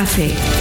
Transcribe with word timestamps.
Café. 0.00 0.59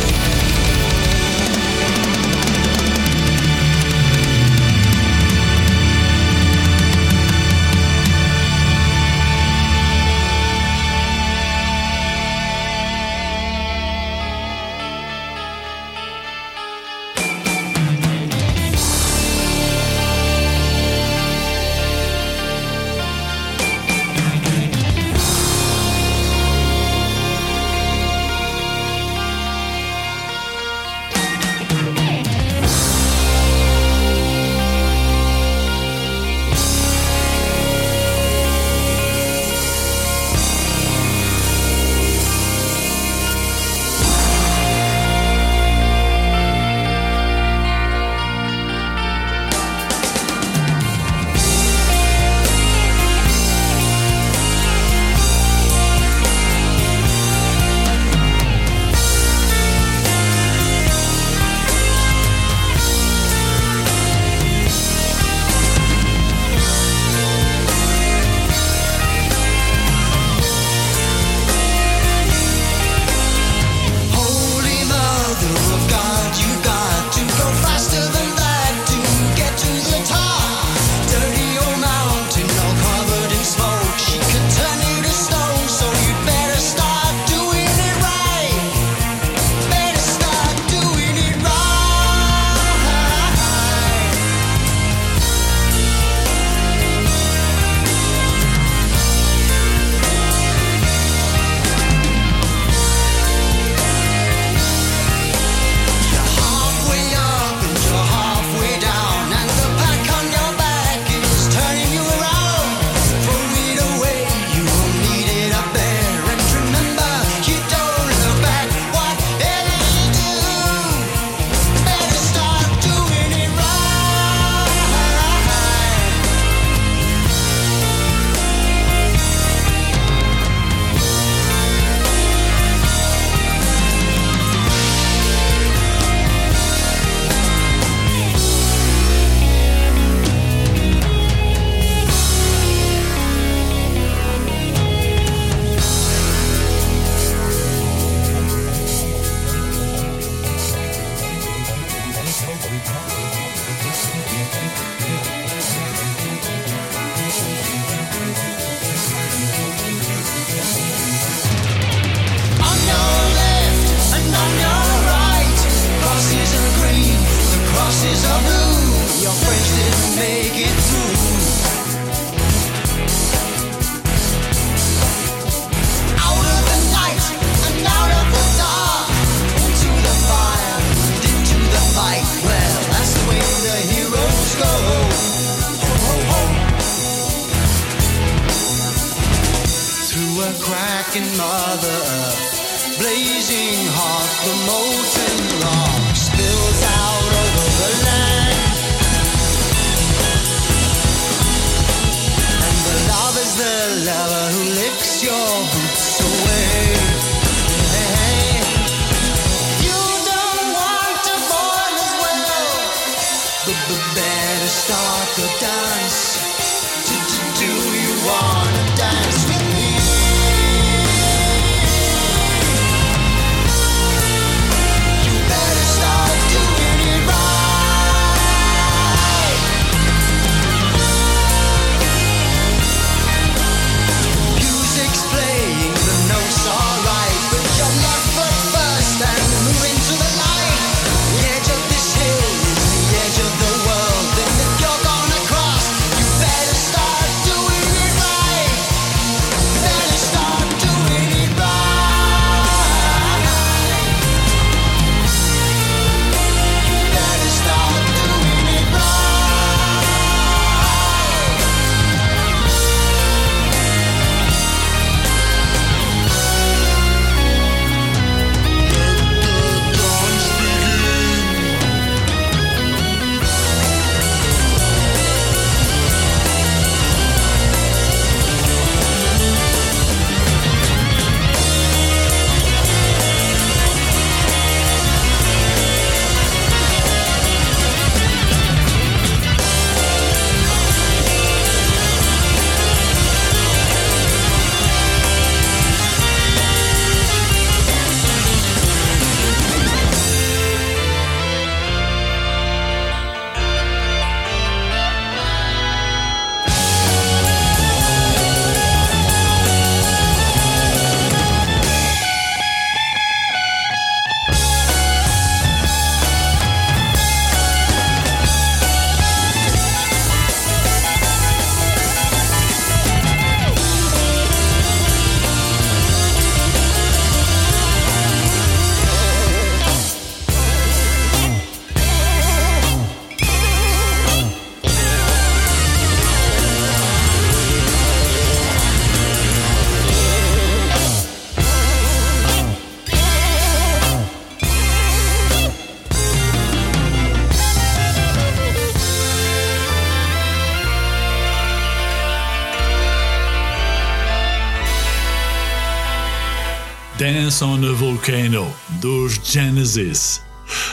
Volcano, 358.30 358.72
dos 359.02 359.42
Genesis. 359.44 360.40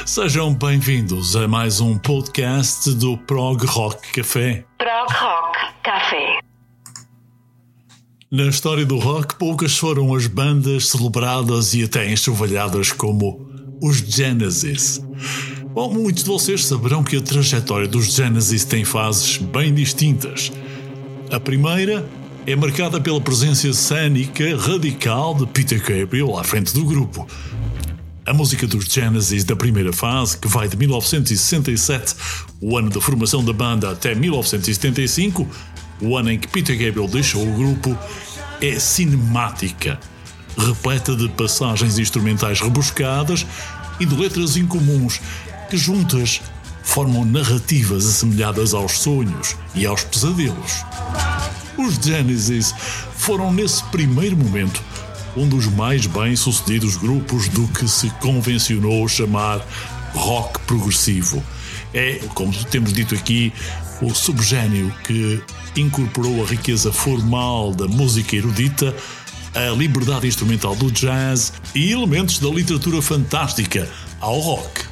Sejam 0.06 0.54
bem-vindos 0.54 1.36
a 1.36 1.46
mais 1.46 1.82
um 1.82 1.98
podcast 1.98 2.94
do 2.94 3.18
Prog 3.18 3.62
Rock 3.66 4.10
Café. 4.10 4.64
Prog 4.78 5.12
Rock 5.12 5.58
Café. 5.84 6.38
Na 8.32 8.44
história 8.44 8.86
do 8.86 8.98
rock, 8.98 9.34
poucas 9.34 9.76
foram 9.76 10.14
as 10.14 10.26
bandas 10.26 10.88
celebradas 10.88 11.74
e 11.74 11.84
até 11.84 12.10
enxovalhadas 12.10 12.90
como 12.90 13.46
os 13.82 13.98
Genesis. 13.98 15.04
Bom, 15.74 15.92
muitos 15.92 16.24
de 16.24 16.30
vocês 16.30 16.64
saberão 16.64 17.04
que 17.04 17.18
a 17.18 17.20
trajetória 17.20 17.86
dos 17.86 18.14
Genesis 18.14 18.64
tem 18.64 18.82
fases 18.82 19.36
bem 19.36 19.74
distintas. 19.74 20.50
A 21.30 21.38
primeira 21.38 22.02
é 22.46 22.54
marcada 22.54 23.00
pela 23.00 23.20
presença 23.20 23.72
cênica 23.72 24.56
radical 24.56 25.34
de 25.34 25.44
Peter 25.46 25.82
Gabriel 25.82 26.38
à 26.38 26.44
frente 26.44 26.72
do 26.72 26.84
grupo. 26.84 27.26
A 28.24 28.32
música 28.32 28.68
dos 28.68 28.84
Genesis 28.84 29.42
da 29.42 29.56
primeira 29.56 29.92
fase, 29.92 30.38
que 30.38 30.46
vai 30.46 30.68
de 30.68 30.76
1967, 30.76 32.14
o 32.60 32.78
ano 32.78 32.88
da 32.88 33.00
formação 33.00 33.44
da 33.44 33.52
banda, 33.52 33.90
até 33.90 34.14
1975, 34.14 35.44
o 36.00 36.16
ano 36.16 36.30
em 36.30 36.38
que 36.38 36.46
Peter 36.46 36.78
Gabriel 36.78 37.08
deixou 37.08 37.42
o 37.42 37.52
grupo, 37.52 37.98
é 38.60 38.78
cinemática, 38.78 39.98
repleta 40.56 41.16
de 41.16 41.28
passagens 41.30 41.98
instrumentais 41.98 42.60
rebuscadas 42.60 43.44
e 43.98 44.06
de 44.06 44.14
letras 44.14 44.56
incomuns 44.56 45.20
que 45.68 45.76
juntas 45.76 46.40
formam 46.84 47.24
narrativas 47.24 48.06
assemelhadas 48.06 48.72
aos 48.72 49.00
sonhos 49.00 49.56
e 49.74 49.84
aos 49.84 50.04
pesadelos. 50.04 50.84
Os 51.78 51.94
Genesis 51.94 52.74
foram, 53.14 53.52
nesse 53.52 53.82
primeiro 53.84 54.36
momento, 54.36 54.82
um 55.36 55.46
dos 55.46 55.66
mais 55.66 56.06
bem-sucedidos 56.06 56.96
grupos 56.96 57.48
do 57.48 57.68
que 57.68 57.86
se 57.86 58.08
convencionou 58.20 59.06
chamar 59.06 59.60
rock 60.14 60.58
progressivo. 60.60 61.42
É, 61.92 62.20
como 62.34 62.52
temos 62.64 62.92
dito 62.92 63.14
aqui, 63.14 63.52
o 64.00 64.14
subgênio 64.14 64.92
que 65.04 65.42
incorporou 65.76 66.42
a 66.42 66.46
riqueza 66.46 66.92
formal 66.92 67.74
da 67.74 67.86
música 67.86 68.36
erudita, 68.36 68.94
a 69.54 69.70
liberdade 69.70 70.26
instrumental 70.26 70.74
do 70.74 70.90
jazz 70.90 71.52
e 71.74 71.92
elementos 71.92 72.38
da 72.38 72.48
literatura 72.48 73.00
fantástica 73.00 73.88
ao 74.20 74.38
rock. 74.38 74.84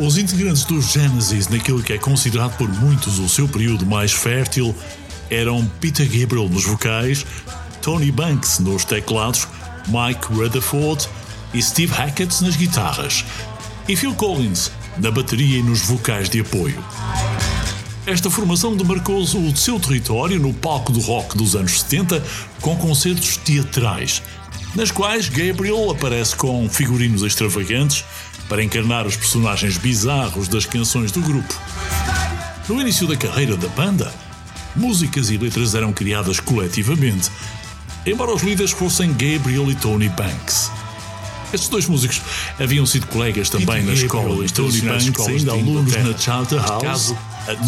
Os 0.00 0.16
integrantes 0.16 0.64
dos 0.64 0.92
Genesis, 0.92 1.48
naquilo 1.48 1.82
que 1.82 1.92
é 1.92 1.98
considerado 1.98 2.56
por 2.56 2.66
muitos 2.66 3.18
o 3.18 3.28
seu 3.28 3.46
período 3.46 3.84
mais 3.84 4.10
fértil, 4.10 4.74
eram 5.28 5.70
Peter 5.78 6.06
Gabriel 6.06 6.48
nos 6.48 6.64
vocais, 6.64 7.26
Tony 7.82 8.10
Banks 8.10 8.60
nos 8.60 8.82
teclados, 8.86 9.46
Mike 9.88 10.32
Rutherford 10.32 11.06
e 11.52 11.62
Steve 11.62 11.92
Hackett 11.92 12.42
nas 12.42 12.56
guitarras, 12.56 13.26
e 13.86 13.94
Phil 13.94 14.14
Collins 14.14 14.72
na 14.96 15.10
bateria 15.10 15.58
e 15.58 15.62
nos 15.62 15.82
vocais 15.82 16.30
de 16.30 16.40
apoio. 16.40 16.82
Esta 18.06 18.30
formação 18.30 18.74
demarcou 18.74 19.20
o 19.20 19.54
seu 19.54 19.78
território 19.78 20.40
no 20.40 20.54
palco 20.54 20.92
do 20.92 21.00
rock 21.00 21.36
dos 21.36 21.54
anos 21.54 21.78
70 21.78 22.24
com 22.62 22.74
concertos 22.74 23.36
teatrais, 23.36 24.22
nas 24.74 24.90
quais 24.90 25.28
Gabriel 25.28 25.90
aparece 25.90 26.34
com 26.36 26.66
figurinos 26.70 27.22
extravagantes 27.22 28.02
para 28.50 28.64
encarnar 28.64 29.06
os 29.06 29.14
personagens 29.14 29.78
bizarros 29.78 30.48
das 30.48 30.66
canções 30.66 31.12
do 31.12 31.20
grupo. 31.20 31.54
No 32.68 32.80
início 32.80 33.06
da 33.06 33.16
carreira 33.16 33.56
da 33.56 33.68
banda, 33.68 34.12
músicas 34.74 35.30
e 35.30 35.38
letras 35.38 35.76
eram 35.76 35.92
criadas 35.92 36.40
coletivamente, 36.40 37.30
embora 38.04 38.34
os 38.34 38.42
líderes 38.42 38.72
fossem 38.72 39.12
Gabriel 39.12 39.70
e 39.70 39.74
Tony 39.76 40.08
Banks. 40.08 40.68
Estes 41.52 41.68
dois 41.68 41.86
músicos 41.86 42.20
haviam 42.58 42.84
sido 42.84 43.06
colegas 43.06 43.48
também 43.48 43.84
na 43.84 43.92
escola 43.92 44.44
e 44.44 44.50
Tony 44.50 44.80
Banks, 44.80 45.28
ainda 45.28 45.52
alunos 45.52 45.94
na 45.94 46.18
Charterhouse, 46.18 47.14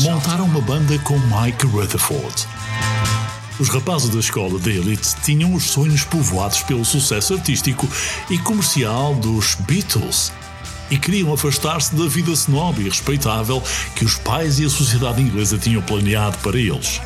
montaram 0.01 0.47
uma 0.47 0.61
banda 0.61 0.99
com 1.01 1.17
Mike 1.17 1.65
Rutherford. 1.65 2.49
Os 3.61 3.69
rapazes 3.69 4.09
da 4.09 4.19
escola 4.19 4.59
da 4.59 4.71
Elite 4.71 5.15
tinham 5.23 5.55
os 5.55 5.63
sonhos 5.63 6.03
povoados 6.03 6.63
pelo 6.63 6.85
sucesso 6.85 7.35
artístico 7.35 7.89
e 8.29 8.37
comercial 8.39 9.15
dos 9.15 9.55
Beatles 9.55 10.33
e 10.93 10.99
queriam 10.99 11.33
afastar-se 11.33 11.95
da 11.95 12.07
vida 12.07 12.33
snob 12.33 12.79
e 12.79 12.85
respeitável 12.85 13.63
que 13.97 14.05
os 14.05 14.17
pais 14.17 14.61
e 14.61 14.67
a 14.67 14.69
sociedade 14.69 15.23
inglesa 15.23 15.57
tinham 15.57 15.81
planeado 15.81 16.37
para 16.43 16.59
eles. 16.59 17.01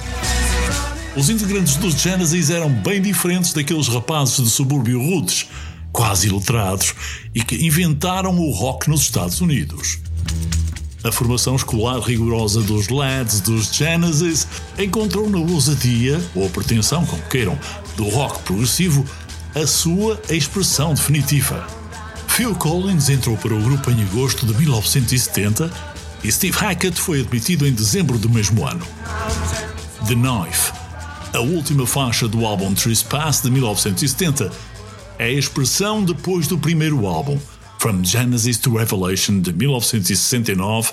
Os 1.15 1.31
integrantes 1.31 1.77
dos 1.77 1.95
Genesis 1.95 2.51
eram 2.51 2.69
bem 2.69 3.01
diferentes 3.01 3.53
daqueles 3.53 3.87
rapazes 3.87 4.43
de 4.43 4.51
subúrbio 4.51 5.01
rudes, 5.01 5.47
quase 5.93 6.27
iletrados, 6.27 6.95
e 7.33 7.41
que 7.45 7.65
inventaram 7.65 8.37
o 8.37 8.51
rock 8.51 8.91
nos 8.91 9.03
Estados 9.03 9.41
Unidos. 9.41 10.01
A 11.05 11.13
formação 11.13 11.55
escolar 11.55 12.01
rigorosa 12.01 12.63
dos 12.63 12.89
lads 12.89 13.41
dos 13.41 13.73
Genesis 13.73 14.49
encontrou 14.77 15.31
na 15.31 15.39
ousadia, 15.39 16.21
ou 16.35 16.45
a 16.45 16.51
pretensão, 16.51 17.07
como 17.07 17.23
queiram, 17.31 17.57
do 17.97 18.09
rock 18.09 18.43
progressivo, 18.43 19.07
a 19.55 19.65
sua 19.65 20.21
expressão 20.29 20.93
definitiva. 20.93 21.76
Phil 22.37 22.55
Collins 22.55 23.09
entrou 23.09 23.35
para 23.35 23.55
o 23.55 23.63
grupo 23.63 23.91
em 23.91 24.03
agosto 24.03 24.45
de 24.45 24.53
1970 24.53 25.73
e 26.23 26.31
Steve 26.31 26.55
Hackett 26.55 27.01
foi 27.01 27.21
admitido 27.21 27.67
em 27.67 27.73
dezembro 27.73 28.19
do 28.19 28.29
mesmo 28.29 28.69
ano. 28.69 28.87
The 30.07 30.15
Knife, 30.15 30.71
a 31.33 31.41
última 31.41 31.87
faixa 31.87 32.29
do 32.29 32.45
álbum 32.45 32.75
Trespass 32.75 33.41
de 33.41 33.51
1970, 33.51 34.53
é 35.19 35.25
a 35.25 35.33
expressão 35.33 36.05
depois 36.05 36.47
do 36.47 36.59
primeiro 36.59 37.07
álbum, 37.07 37.41
From 37.79 38.05
Genesis 38.05 38.59
to 38.59 38.77
Revelation 38.77 39.41
de 39.41 39.55
1969, 39.55 40.93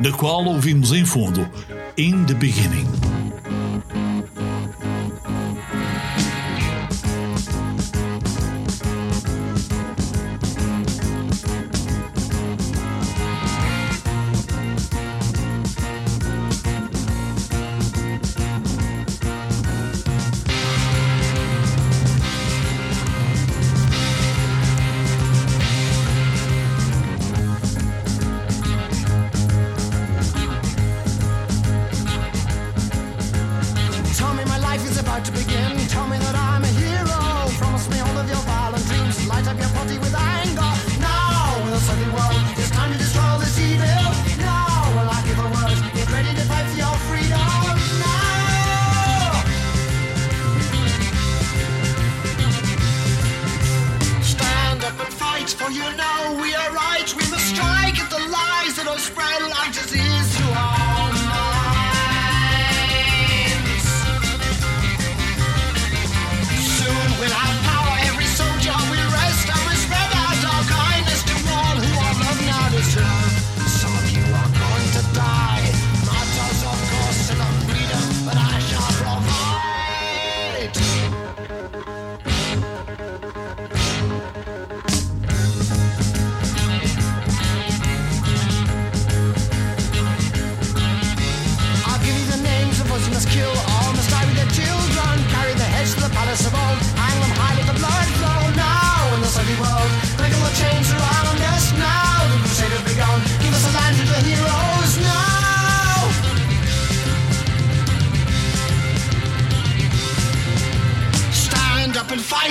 na 0.00 0.10
qual 0.10 0.44
ouvimos 0.46 0.90
em 0.90 1.04
fundo 1.04 1.48
In 1.96 2.24
the 2.24 2.34
Beginning. 2.34 3.21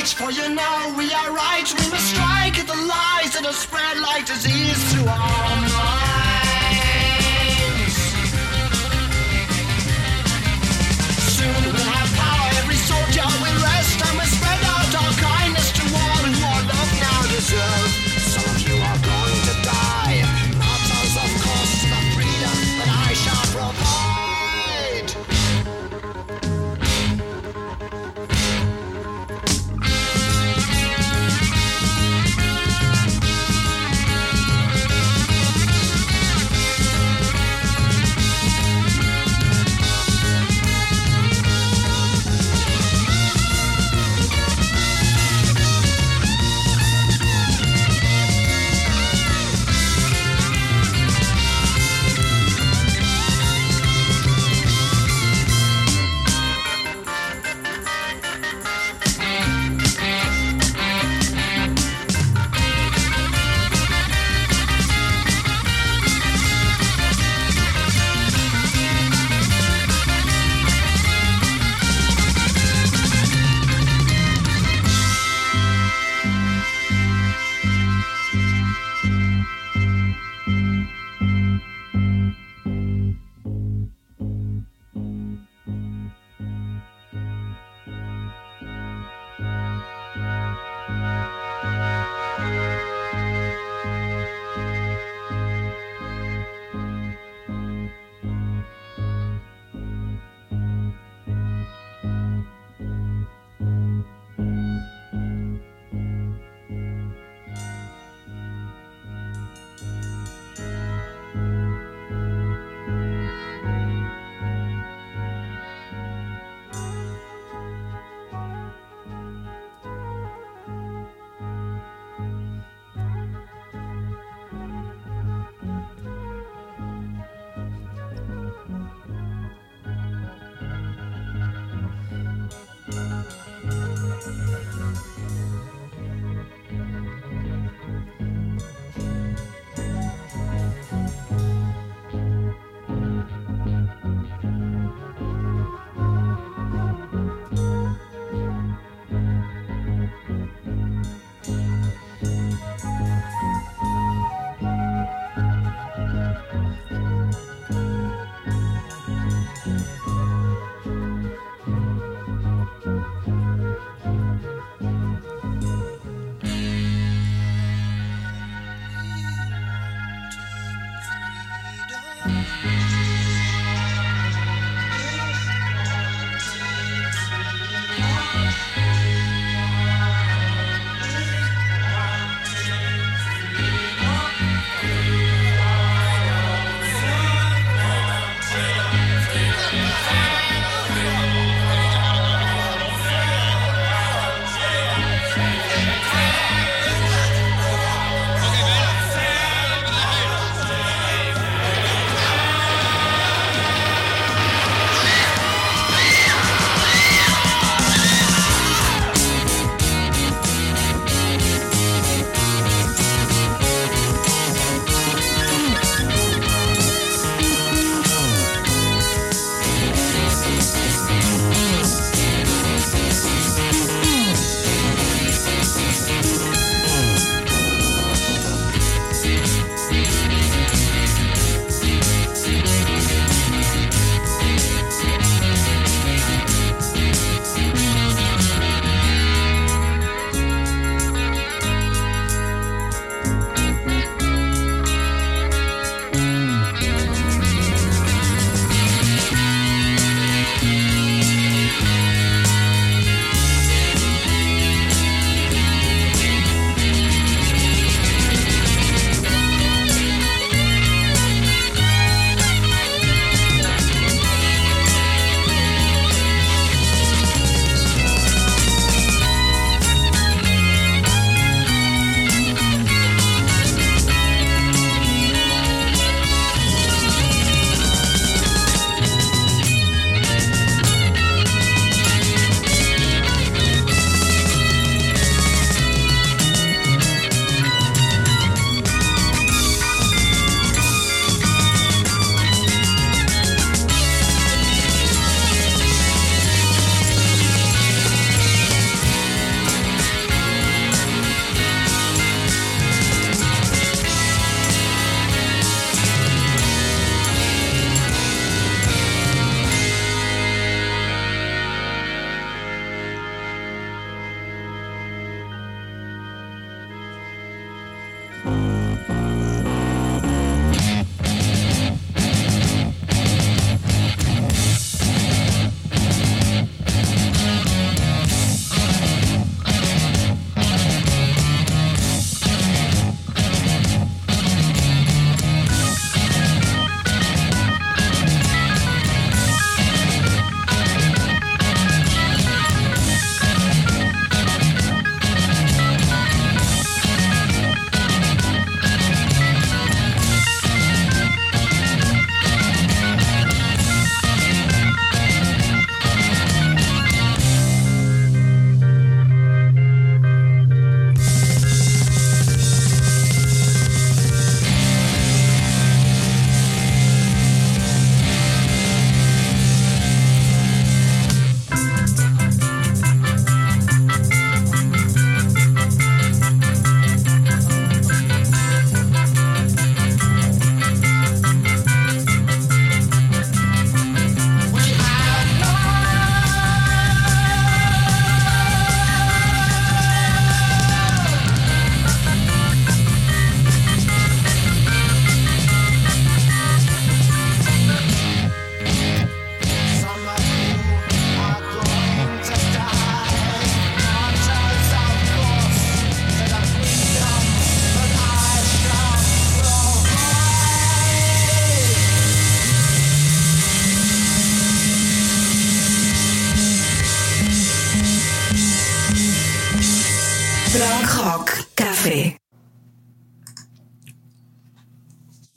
And 0.02 0.10
fight, 0.10 0.26
for 0.26 0.32
you 0.32 0.56
know 0.56 0.94
we 0.98 1.12
are 1.14 1.32
right. 1.32 1.68
We 1.80 1.90
must 1.90 2.10
strike 2.10 2.60
at 2.60 2.68
the 2.68 2.74
lies 2.74 3.34
that 3.34 3.44
have 3.46 3.56
spread 3.56 3.98
like 4.00 4.26
disease 4.26 4.94
through 4.94 5.08
our 5.08 5.71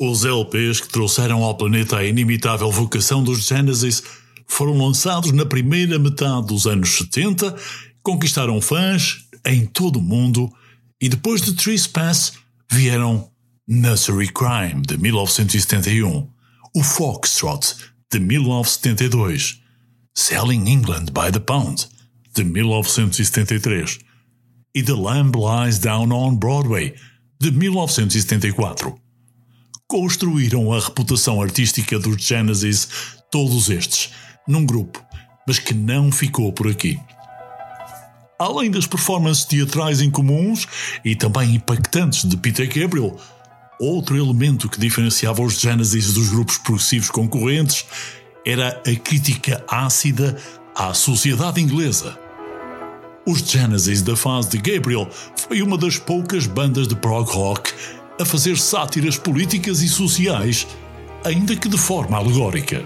Os 0.06 0.22
LPs 0.22 0.82
que 0.82 0.88
trouxeram 0.88 1.42
ao 1.42 1.56
planeta 1.56 1.96
a 1.96 2.04
inimitável 2.04 2.70
vocação 2.70 3.24
dos 3.24 3.46
Genesis 3.46 4.02
foram 4.46 4.76
lançados 4.76 5.32
na 5.32 5.46
primeira 5.46 5.98
metade 5.98 6.48
dos 6.48 6.66
anos 6.66 6.90
70, 6.90 7.56
conquistaram 8.02 8.60
fãs 8.60 9.24
em 9.46 9.64
todo 9.64 9.98
o 9.98 10.02
mundo 10.02 10.52
e 11.00 11.08
depois 11.08 11.40
de 11.40 11.54
Trespass 11.54 12.34
vieram 12.70 13.30
Nursery 13.66 14.28
Crime 14.28 14.82
de 14.86 14.98
1971, 14.98 16.28
o 16.76 16.82
Foxtrot 16.82 17.74
de 18.12 18.20
1972, 18.20 19.58
Selling 20.14 20.68
England 20.68 21.06
by 21.14 21.32
the 21.32 21.40
Pound 21.40 21.88
de 22.34 22.44
1973 22.44 24.00
e 24.74 24.82
The 24.82 24.92
Lamb 24.92 25.32
Lies 25.34 25.78
Down 25.78 26.12
on 26.12 26.36
Broadway 26.36 26.94
de 27.40 27.50
1974 27.50 29.02
construíram 29.94 30.72
a 30.72 30.80
reputação 30.80 31.40
artística 31.40 31.96
dos 32.00 32.20
Genesis, 32.20 32.88
todos 33.30 33.70
estes, 33.70 34.10
num 34.44 34.66
grupo, 34.66 35.00
mas 35.46 35.60
que 35.60 35.72
não 35.72 36.10
ficou 36.10 36.52
por 36.52 36.66
aqui. 36.66 36.98
Além 38.36 38.72
das 38.72 38.88
performances 38.88 39.44
teatrais 39.44 40.00
incomuns 40.00 40.66
e 41.04 41.14
também 41.14 41.54
impactantes 41.54 42.28
de 42.28 42.36
Peter 42.36 42.66
Gabriel, 42.66 43.16
outro 43.78 44.16
elemento 44.16 44.68
que 44.68 44.80
diferenciava 44.80 45.42
os 45.42 45.60
Genesis 45.60 46.12
dos 46.12 46.30
grupos 46.30 46.58
progressivos 46.58 47.08
concorrentes 47.08 47.84
era 48.44 48.70
a 48.70 48.96
crítica 48.96 49.64
ácida 49.68 50.36
à 50.74 50.92
sociedade 50.92 51.60
inglesa. 51.60 52.18
Os 53.24 53.38
Genesis 53.48 54.02
da 54.02 54.16
fase 54.16 54.50
de 54.50 54.58
Gabriel 54.58 55.08
foi 55.36 55.62
uma 55.62 55.78
das 55.78 55.98
poucas 55.98 56.48
bandas 56.48 56.88
de 56.88 56.96
prog 56.96 57.30
rock 57.30 57.72
a 58.20 58.24
fazer 58.24 58.56
sátiras 58.56 59.16
políticas 59.16 59.82
e 59.82 59.88
sociais, 59.88 60.66
ainda 61.24 61.56
que 61.56 61.68
de 61.68 61.78
forma 61.78 62.16
alegórica. 62.16 62.84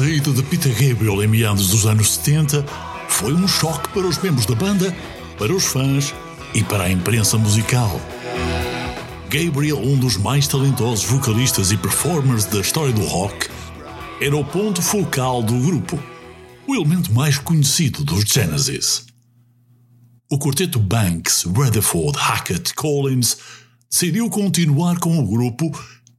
Saída 0.00 0.32
de 0.32 0.42
Peter 0.42 0.72
Gabriel 0.72 1.22
em 1.22 1.26
meados 1.26 1.68
dos 1.68 1.84
anos 1.84 2.12
70 2.12 2.64
foi 3.06 3.34
um 3.34 3.46
choque 3.46 3.86
para 3.90 4.08
os 4.08 4.16
membros 4.16 4.46
da 4.46 4.54
banda, 4.54 4.96
para 5.36 5.52
os 5.52 5.66
fãs 5.66 6.14
e 6.54 6.64
para 6.64 6.84
a 6.84 6.90
imprensa 6.90 7.36
musical. 7.36 8.00
Gabriel, 9.28 9.78
um 9.78 9.98
dos 9.98 10.16
mais 10.16 10.48
talentosos 10.48 11.04
vocalistas 11.04 11.70
e 11.70 11.76
performers 11.76 12.46
da 12.46 12.60
história 12.60 12.94
do 12.94 13.04
rock, 13.04 13.50
era 14.22 14.34
o 14.34 14.42
ponto 14.42 14.80
focal 14.80 15.42
do 15.42 15.60
grupo, 15.60 16.02
o 16.66 16.74
elemento 16.74 17.12
mais 17.12 17.36
conhecido 17.36 18.02
dos 18.02 18.22
Genesis. 18.24 19.04
O 20.32 20.38
quarteto 20.38 20.78
Banks, 20.78 21.42
Rutherford, 21.42 22.16
Hackett, 22.16 22.72
Collins 22.72 23.36
decidiu 23.90 24.30
continuar 24.30 24.98
com 24.98 25.18
o 25.18 25.26
grupo, 25.26 25.70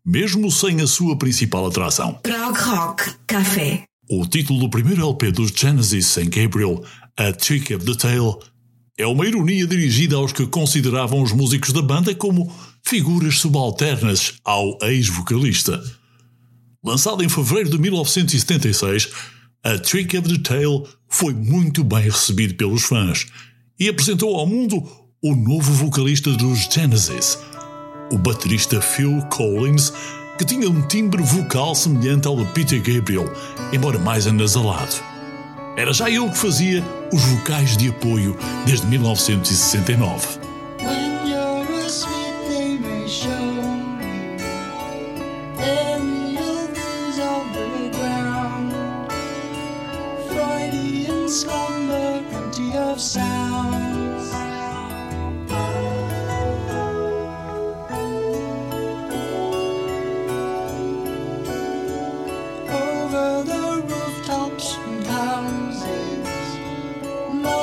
mesmo 0.06 0.52
sem 0.52 0.82
a 0.82 0.88
sua 0.88 1.18
principal 1.18 1.68
atração. 1.68 2.14
Prog 2.24 2.58
Rock 2.58 3.04
Café. 3.28 3.84
O 4.10 4.26
título 4.26 4.60
do 4.60 4.70
primeiro 4.70 5.02
LP 5.02 5.32
dos 5.32 5.52
Genesis 5.52 6.08
sem 6.08 6.30
Gabriel, 6.30 6.84
A 7.18 7.32
Trick 7.32 7.74
of 7.74 7.86
the 7.86 7.96
Tail, 7.96 8.40
é 8.98 9.08
uma 9.08 9.26
ironia 9.26 9.66
dirigida 9.66 10.16
aos 10.16 10.32
que 10.32 10.46
consideravam 10.46 11.22
os 11.22 11.32
músicos 11.32 11.72
da 11.72 11.82
banda 11.82 12.14
como 12.14 12.54
figuras 12.84 13.40
subalternas 13.40 14.34
ao 14.44 14.78
ex-vocalista. 14.82 15.82
Lançado 16.84 17.24
em 17.24 17.30
fevereiro 17.30 17.70
de 17.70 17.78
1976, 17.78 19.10
A 19.64 19.78
Trick 19.78 20.18
of 20.18 20.28
the 20.28 20.42
Tail 20.42 20.88
foi 21.08 21.34
muito 21.34 21.84
bem 21.84 22.02
recebido 22.02 22.56
pelos 22.56 22.84
fãs 22.84 23.28
e 23.80 23.88
apresentou 23.88 24.36
ao 24.36 24.46
mundo 24.46 24.84
o 25.24 25.36
novo 25.36 25.72
vocalista 25.72 26.32
dos 26.32 26.68
Genesis, 26.72 27.38
o 28.12 28.18
baterista 28.18 28.82
Phil 28.82 29.22
Collins, 29.30 29.92
que 30.38 30.46
tinha 30.46 30.70
um 30.70 30.82
timbre 30.82 31.22
vocal 31.24 31.74
semelhante 31.74 32.28
ao 32.28 32.36
de 32.36 32.46
Peter 32.54 32.82
Gabriel, 32.82 33.32
embora 33.72 33.98
mais 33.98 34.28
anasalado. 34.28 34.96
Era 35.78 35.94
já 35.94 36.10
ele 36.10 36.30
que 36.30 36.38
fazia 36.38 36.84
os 37.14 37.24
vocais 37.24 37.78
de 37.78 37.90
apoio 37.90 38.38
desde 38.66 38.86
1969. 38.88 40.51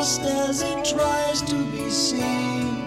Lost 0.08 0.22
as 0.22 0.62
it 0.62 0.84
tries 0.84 1.42
to 1.42 1.54
be 1.70 1.90
seen. 1.90 2.82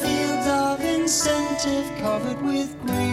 Fields 0.00 0.46
of 0.48 0.80
incentive 0.80 1.86
covered 2.00 2.40
with 2.42 2.74
green. 2.86 3.11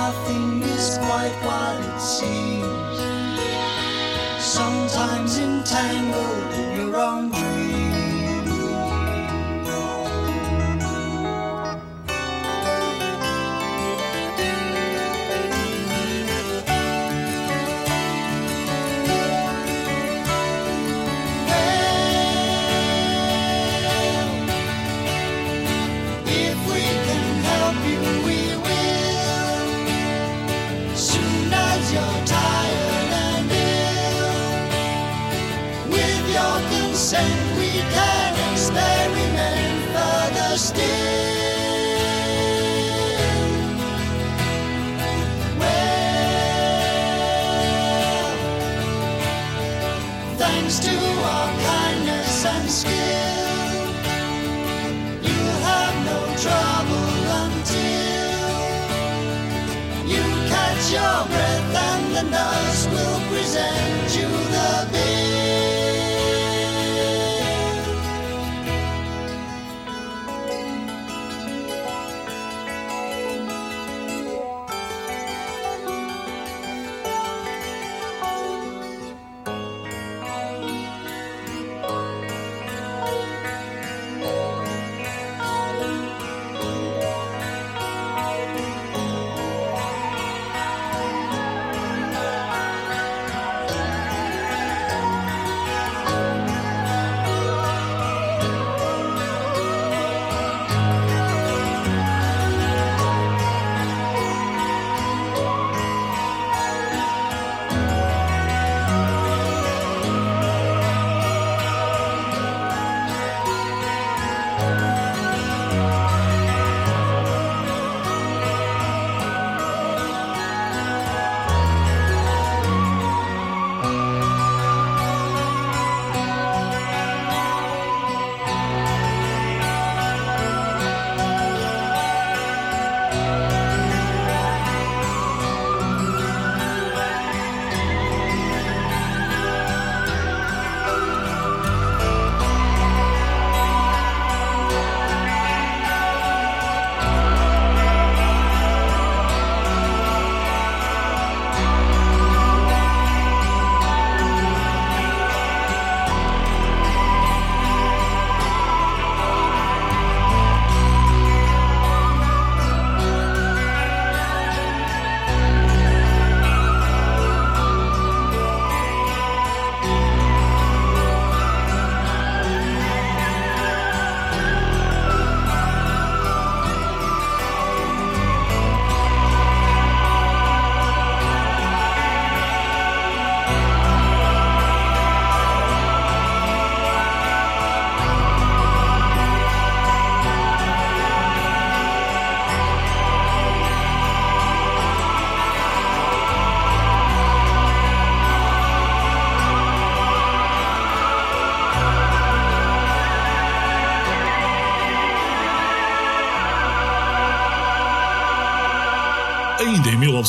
Nothing 0.00 0.62
is 0.62 0.96
quite 0.96 1.36
what 1.44 1.76
it 1.78 2.00
seems. 2.00 2.96
Sometimes 4.42 5.38
entangled 5.38 6.54
in 6.54 6.68
your 6.80 6.96
own 6.96 7.28
dream. 7.28 7.89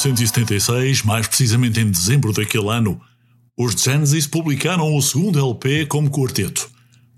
1976, 0.05 1.03
mais 1.03 1.27
precisamente 1.27 1.79
em 1.79 1.89
dezembro 1.89 2.33
daquele 2.33 2.69
ano, 2.69 2.99
os 3.57 3.73
Genesis 3.73 4.25
publicaram 4.25 4.95
o 4.95 5.01
segundo 5.01 5.37
LP 5.37 5.85
como 5.85 6.09
quarteto, 6.09 6.69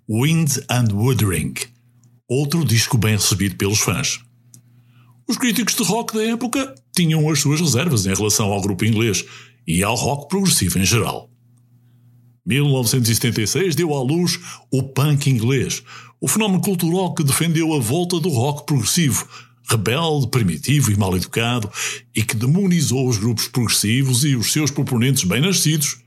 Wind 0.09 0.57
and 0.69 0.93
Wuthering, 0.93 1.53
outro 2.27 2.65
disco 2.65 2.97
bem 2.97 3.13
recebido 3.13 3.55
pelos 3.55 3.79
fãs. 3.79 4.19
Os 5.29 5.37
críticos 5.37 5.75
de 5.75 5.83
rock 5.83 6.13
da 6.13 6.23
época 6.23 6.75
tinham 6.93 7.29
as 7.29 7.39
suas 7.39 7.61
reservas 7.61 8.05
em 8.05 8.13
relação 8.13 8.51
ao 8.51 8.61
grupo 8.61 8.83
inglês 8.83 9.23
e 9.65 9.81
ao 9.81 9.95
rock 9.95 10.27
progressivo 10.27 10.77
em 10.77 10.85
geral. 10.85 11.29
1976 12.45 13.75
deu 13.75 13.95
à 13.95 14.03
luz 14.03 14.37
o 14.69 14.83
punk 14.83 15.29
inglês, 15.29 15.81
o 16.19 16.27
fenómeno 16.27 16.61
cultural 16.61 17.13
que 17.13 17.23
defendeu 17.23 17.73
a 17.73 17.79
volta 17.79 18.19
do 18.19 18.27
rock 18.27 18.65
progressivo, 18.65 19.25
rebelde, 19.69 20.29
primitivo 20.29 20.91
e 20.91 20.97
mal 20.97 21.15
educado, 21.15 21.69
e 22.15 22.23
que 22.23 22.35
demonizou 22.35 23.07
os 23.07 23.17
grupos 23.17 23.47
progressivos 23.47 24.23
e 24.23 24.35
os 24.35 24.51
seus 24.51 24.71
proponentes 24.71 25.23
bem-nascidos. 25.23 25.97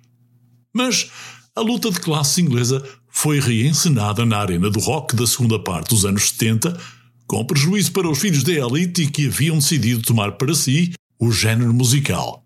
Mas 0.75 1.11
a 1.55 1.61
luta 1.61 1.91
de 1.91 2.01
classe 2.01 2.41
inglesa 2.43 2.85
foi 3.09 3.41
reencenada 3.41 4.27
na 4.27 4.39
arena 4.39 4.69
do 4.69 4.79
rock 4.79 5.17
da 5.17 5.27
segunda 5.27 5.59
parte 5.59 5.91
dos 5.91 6.05
anos 6.05 6.29
70, 6.29 6.79
com 7.27 7.45
prejuízo 7.45 7.93
para 7.93 8.09
os 8.09 8.19
filhos 8.19 8.43
da 8.43 8.53
elite 8.53 9.07
que 9.07 9.27
haviam 9.27 9.57
decidido 9.57 10.03
tomar 10.03 10.33
para 10.33 10.55
si 10.55 10.93
o 11.19 11.33
género 11.33 11.73
musical 11.73 12.45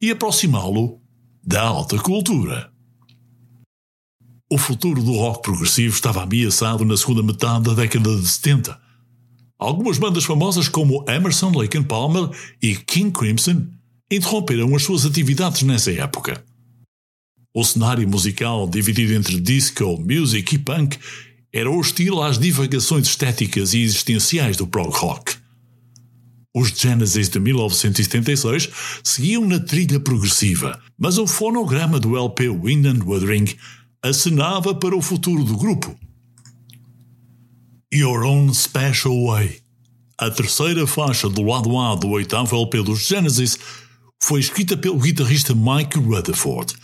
e 0.00 0.10
aproximá-lo 0.10 1.00
da 1.44 1.62
alta 1.62 1.98
cultura. 1.98 2.70
O 4.50 4.58
futuro 4.58 5.02
do 5.02 5.12
rock 5.12 5.42
progressivo 5.42 5.94
estava 5.94 6.22
ameaçado 6.22 6.84
na 6.84 6.96
segunda 6.96 7.22
metade 7.22 7.64
da 7.64 7.74
década 7.74 8.14
de 8.14 8.28
70. 8.28 8.81
Algumas 9.62 9.96
bandas 9.96 10.24
famosas 10.24 10.66
como 10.66 11.04
Emerson, 11.08 11.52
Lake 11.56 11.78
and 11.78 11.84
Palmer 11.84 12.28
e 12.60 12.74
King 12.74 13.12
Crimson 13.12 13.64
interromperam 14.10 14.74
as 14.74 14.82
suas 14.82 15.06
atividades 15.06 15.62
nessa 15.62 15.92
época. 15.92 16.44
O 17.54 17.62
cenário 17.62 18.08
musical, 18.08 18.68
dividido 18.68 19.14
entre 19.14 19.40
disco, 19.40 19.96
music 20.00 20.56
e 20.56 20.58
punk, 20.58 20.98
era 21.52 21.70
hostil 21.70 22.20
às 22.20 22.40
divagações 22.40 23.06
estéticas 23.06 23.72
e 23.72 23.82
existenciais 23.82 24.56
do 24.56 24.66
prog 24.66 24.90
rock. 24.96 25.36
Os 26.52 26.70
Genesis 26.70 27.28
de 27.28 27.38
1976 27.38 28.68
seguiam 29.04 29.46
na 29.46 29.60
trilha 29.60 30.00
progressiva, 30.00 30.76
mas 30.98 31.18
o 31.18 31.26
fonograma 31.28 32.00
do 32.00 32.16
LP 32.16 32.48
Wind 32.48 32.84
and 32.86 33.04
Wuthering 33.04 33.54
acenava 34.02 34.74
para 34.74 34.96
o 34.96 35.00
futuro 35.00 35.44
do 35.44 35.56
grupo. 35.56 35.96
Your 37.94 38.24
Own 38.24 38.54
Special 38.54 39.26
Way, 39.26 39.60
a 40.18 40.30
terceira 40.30 40.86
faixa 40.86 41.28
do 41.28 41.42
lado 41.42 41.78
A 41.78 41.94
do 41.94 42.08
oitavo 42.08 42.56
LP 42.56 42.82
dos 42.82 43.06
Genesis, 43.06 43.58
foi 44.22 44.40
escrita 44.40 44.78
pelo 44.78 44.98
guitarrista 44.98 45.54
Mike 45.54 45.98
Rutherford 45.98 46.74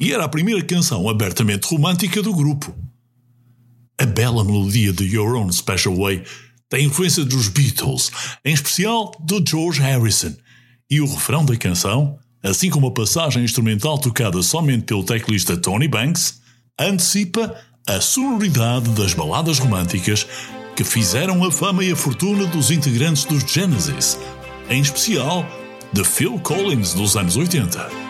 e 0.00 0.12
era 0.12 0.24
a 0.24 0.28
primeira 0.28 0.60
canção 0.64 1.08
abertamente 1.08 1.68
romântica 1.68 2.20
do 2.24 2.34
grupo. 2.34 2.74
A 4.00 4.04
bela 4.04 4.44
melodia 4.44 4.92
de 4.92 5.04
Your 5.04 5.36
Own 5.36 5.52
Special 5.52 5.94
Way 5.94 6.24
tem 6.68 6.86
influência 6.86 7.24
dos 7.24 7.46
Beatles, 7.46 8.10
em 8.44 8.52
especial 8.52 9.12
do 9.20 9.40
George 9.48 9.80
Harrison, 9.80 10.34
e 10.90 11.00
o 11.00 11.06
refrão 11.06 11.44
da 11.44 11.56
canção, 11.56 12.18
assim 12.42 12.68
como 12.68 12.88
a 12.88 12.92
passagem 12.92 13.44
instrumental 13.44 13.96
tocada 13.96 14.42
somente 14.42 14.86
pelo 14.86 15.04
teclista 15.04 15.56
Tony 15.56 15.86
Banks, 15.86 16.40
antecipa 16.76 17.56
a 17.88 18.02
sonoridade 18.02 18.90
das 18.90 19.14
baladas 19.14 19.58
românticas 19.58 20.26
que 20.76 20.84
fizeram 20.84 21.42
a 21.42 21.50
fama 21.50 21.82
e 21.82 21.90
a 21.90 21.96
fortuna 21.96 22.46
dos 22.46 22.70
integrantes 22.70 23.24
dos 23.24 23.42
Genesis, 23.50 24.18
em 24.68 24.80
especial 24.80 25.44
de 25.90 26.04
Phil 26.04 26.38
Collins 26.40 26.92
dos 26.92 27.16
anos 27.16 27.36
80. 27.36 28.07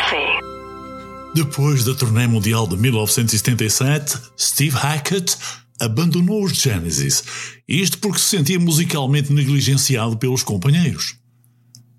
Café. 0.00 0.40
Depois 1.34 1.84
da 1.84 1.94
turnê 1.94 2.26
mundial 2.26 2.66
de 2.66 2.76
1977, 2.76 4.18
Steve 4.38 4.74
Hackett 4.74 5.36
abandonou 5.78 6.44
os 6.44 6.52
Genesis, 6.52 7.22
isto 7.68 7.98
porque 7.98 8.18
se 8.18 8.36
sentia 8.36 8.58
musicalmente 8.58 9.32
negligenciado 9.32 10.16
pelos 10.16 10.42
companheiros. 10.42 11.16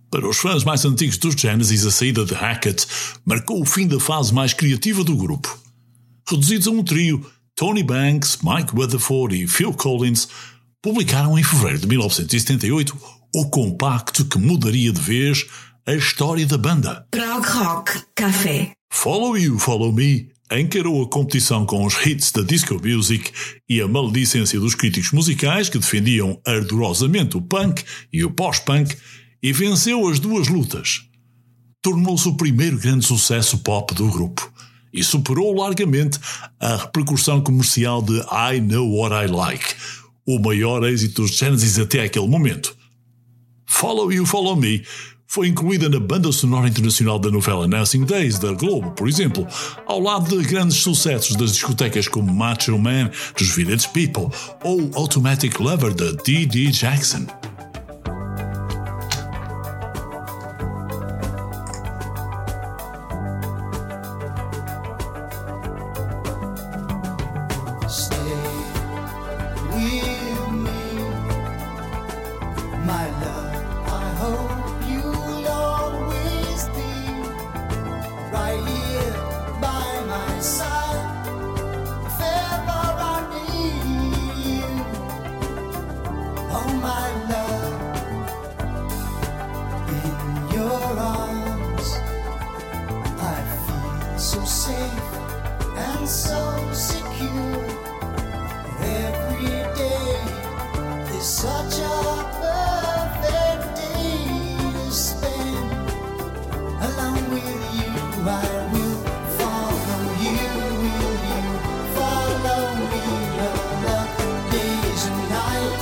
Para 0.10 0.28
os 0.28 0.38
fãs 0.38 0.64
mais 0.64 0.84
antigos 0.84 1.18
dos 1.18 1.36
Genesis, 1.36 1.86
a 1.86 1.91
saída 1.91 2.26
de 2.26 2.34
Hackett 2.34 2.88
marcou 3.24 3.62
o 3.62 3.66
fim 3.66 3.88
da 3.88 3.99
fase 3.99 4.34
mais 4.34 4.52
criativa 4.52 5.04
do 5.04 5.16
grupo. 5.16 5.56
Reduzidos 6.28 6.68
a 6.68 6.72
um 6.72 6.84
trio, 6.84 7.24
Tony 7.56 7.84
Banks, 7.84 8.39
Mike 8.41 8.76
Rutherford 8.76 9.36
e 9.36 9.47
Phil 9.47 9.74
Collins 9.74 10.28
publicaram 10.82 11.38
em 11.38 11.43
fevereiro 11.43 11.82
de 11.82 11.88
1978 11.88 12.97
o 13.34 13.45
compacto 13.49 14.26
que 14.26 14.39
mudaria 14.39 14.91
de 14.91 14.99
vez 14.99 15.45
a 15.91 15.95
história 15.95 16.47
da 16.47 16.57
banda. 16.57 17.05
Prog 17.11 17.45
Rock 17.45 17.91
Café. 18.15 18.71
Follow 18.89 19.37
You, 19.37 19.59
Follow 19.59 19.91
Me 19.91 20.29
encarou 20.49 21.03
a 21.03 21.09
competição 21.09 21.65
com 21.65 21.85
os 21.85 21.93
hits 22.05 22.31
da 22.31 22.43
disco 22.43 22.79
music 22.81 23.29
e 23.67 23.81
a 23.81 23.89
maledicência 23.89 24.57
dos 24.57 24.73
críticos 24.73 25.11
musicais 25.11 25.67
que 25.67 25.77
defendiam 25.77 26.39
ardorosamente 26.47 27.35
o 27.35 27.41
punk 27.41 27.83
e 28.13 28.23
o 28.23 28.31
pós-punk 28.31 28.95
e 29.43 29.51
venceu 29.51 30.07
as 30.07 30.17
duas 30.17 30.47
lutas. 30.47 31.01
Tornou-se 31.81 32.29
o 32.29 32.37
primeiro 32.37 32.77
grande 32.77 33.05
sucesso 33.05 33.57
pop 33.57 33.93
do 33.93 34.07
grupo 34.07 34.49
e 34.93 35.03
superou 35.03 35.53
largamente 35.53 36.17
a 36.57 36.77
repercussão 36.77 37.41
comercial 37.41 38.01
de 38.01 38.17
I 38.31 38.61
Know 38.61 38.89
What 38.95 39.13
I 39.13 39.27
Like, 39.27 39.75
o 40.25 40.39
maior 40.39 40.85
êxito 40.85 41.23
dos 41.23 41.35
Genesis 41.35 41.77
até 41.77 42.03
aquele 42.03 42.29
momento. 42.29 42.79
Follow 43.71 44.11
You, 44.11 44.25
Follow 44.25 44.55
Me 44.55 44.85
foi 45.32 45.47
incluída 45.47 45.88
na 45.88 45.97
banda 45.97 46.29
sonora 46.29 46.67
internacional 46.67 47.17
da 47.17 47.32
novela 47.32 47.65
Nursing 47.65 48.03
Days 48.03 48.38
da 48.38 48.51
Globo, 48.51 48.91
por 48.91 49.07
exemplo, 49.07 49.47
ao 49.86 49.97
lado 49.97 50.38
de 50.38 50.45
grandes 50.45 50.75
sucessos 50.79 51.38
das 51.38 51.53
discotecas 51.53 52.05
como 52.05 52.34
Macho 52.34 52.77
Man 52.77 53.09
dos 53.38 53.55
Village 53.55 53.88
People 53.93 54.27
ou 54.61 54.91
Automatic 54.93 55.57
Lover 55.57 55.93
da 55.93 56.11
D.D. 56.11 56.71
Jackson. 56.71 57.25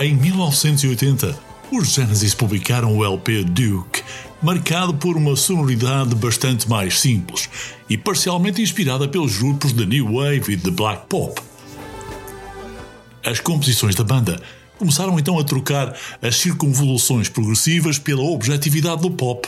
Em 0.00 0.14
1980, 0.14 1.38
os 1.70 1.92
Genesis 1.92 2.32
publicaram 2.32 2.96
o 2.96 3.04
LP 3.04 3.44
Duke, 3.44 4.02
marcado 4.40 4.94
por 4.94 5.14
uma 5.14 5.36
sonoridade 5.36 6.14
bastante 6.14 6.66
mais 6.66 6.98
simples 6.98 7.50
e 7.86 7.98
parcialmente 7.98 8.62
inspirada 8.62 9.06
pelos 9.06 9.36
grupos 9.36 9.74
de 9.74 9.84
New 9.84 10.14
Wave 10.14 10.54
e 10.54 10.56
de 10.56 10.70
Black 10.70 11.02
Pop. 11.06 11.38
As 13.22 13.40
composições 13.40 13.94
da 13.94 14.02
banda 14.02 14.40
começaram 14.78 15.18
então 15.18 15.38
a 15.38 15.44
trocar 15.44 15.94
as 16.22 16.36
circunvoluções 16.36 17.28
progressivas 17.28 17.98
pela 17.98 18.22
objetividade 18.22 19.02
do 19.02 19.10
pop. 19.10 19.46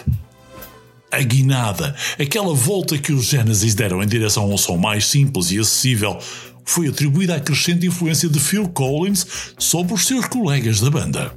A 1.11 1.22
guinada, 1.22 1.96
aquela 2.20 2.55
volta 2.55 2.98
que 2.98 3.12
os 3.12 3.24
Genesis 3.24 3.74
deram 3.74 4.03
em 4.03 4.07
direção 4.07 4.44
a 4.44 4.46
um 4.48 4.59
som 4.59 4.76
mais 4.76 5.07
simples 5.07 5.50
e 5.50 5.59
acessível, 5.59 6.18
foi 6.64 6.88
atribuída 6.88 7.36
à 7.36 7.40
crescente 7.40 7.86
influência 7.86 8.28
de 8.28 8.38
Phil 8.38 8.68
Collins 8.68 9.54
sobre 9.58 9.94
os 9.94 10.06
seus 10.06 10.26
colegas 10.26 10.80
da 10.80 10.90
banda. 10.90 11.32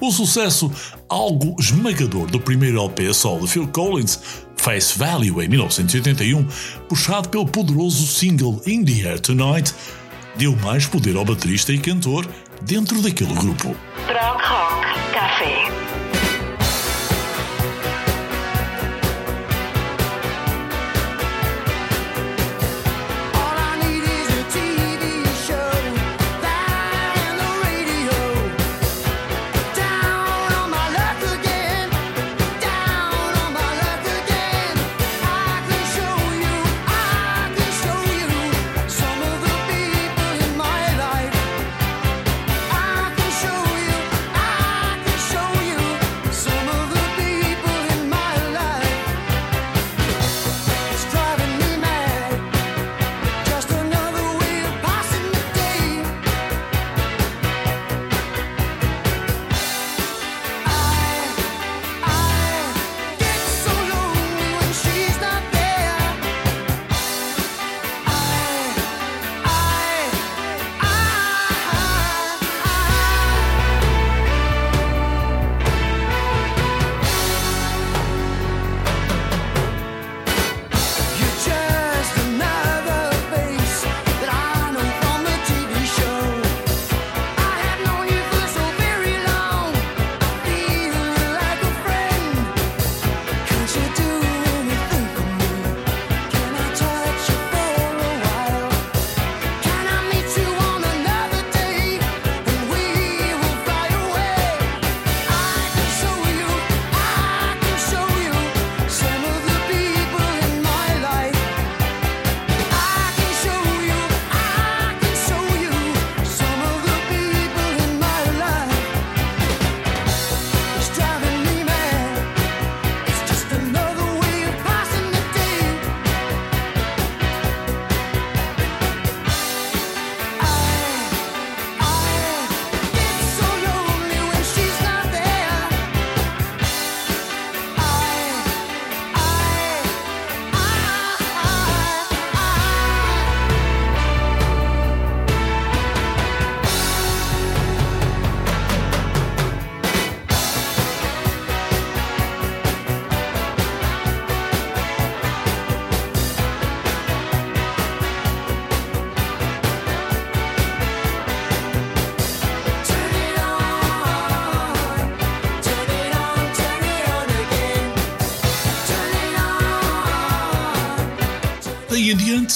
O 0.00 0.10
sucesso 0.10 0.70
algo 1.08 1.54
esmagador 1.60 2.26
do 2.26 2.40
primeiro 2.40 2.80
LP 2.80 3.14
solo 3.14 3.46
de 3.46 3.52
Phil 3.52 3.68
Collins, 3.68 4.18
Face 4.56 4.98
Value, 4.98 5.42
em 5.42 5.48
1981, 5.48 6.46
puxado 6.88 7.28
pelo 7.28 7.46
poderoso 7.46 8.06
single 8.06 8.60
In 8.66 8.84
the 8.84 9.08
Air 9.08 9.20
Tonight, 9.20 9.72
deu 10.36 10.56
mais 10.56 10.86
poder 10.86 11.16
ao 11.16 11.24
baterista 11.24 11.72
e 11.72 11.78
cantor 11.78 12.26
dentro 12.62 13.00
daquele 13.00 13.34
grupo. 13.34 13.76
Rock 14.08 15.12
Café. 15.12 15.71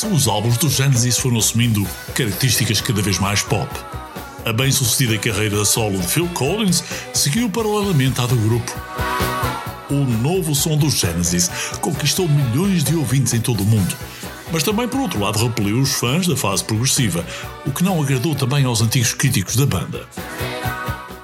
Os 0.05 0.29
álbuns 0.29 0.59
do 0.59 0.69
Genesis 0.69 1.17
foram 1.17 1.39
assumindo 1.39 1.87
características 2.15 2.83
cada 2.83 3.01
vez 3.01 3.19
mais 3.19 3.43
pop. 3.43 3.69
A 4.45 4.53
bem-sucedida 4.53 5.17
carreira 5.17 5.65
solo 5.65 5.99
de 5.99 6.07
Phil 6.07 6.29
Collins 6.35 6.85
seguiu 7.15 7.49
paralelamente 7.49 8.21
à 8.21 8.27
do 8.27 8.37
grupo. 8.37 8.71
O 9.89 10.05
novo 10.23 10.55
som 10.55 10.77
do 10.77 10.91
Genesis 10.91 11.51
conquistou 11.81 12.29
milhões 12.29 12.85
de 12.85 12.95
ouvintes 12.95 13.33
em 13.33 13.41
todo 13.41 13.63
o 13.63 13.65
mundo, 13.65 13.97
mas 14.53 14.63
também, 14.63 14.87
por 14.87 15.01
outro 15.01 15.19
lado, 15.19 15.43
repeliu 15.43 15.81
os 15.81 15.95
fãs 15.95 16.27
da 16.27 16.37
fase 16.37 16.63
progressiva, 16.63 17.25
o 17.65 17.73
que 17.73 17.83
não 17.83 18.03
agradou 18.03 18.35
também 18.35 18.67
aos 18.67 18.83
antigos 18.83 19.15
críticos 19.15 19.57
da 19.57 19.65
banda. 19.65 20.07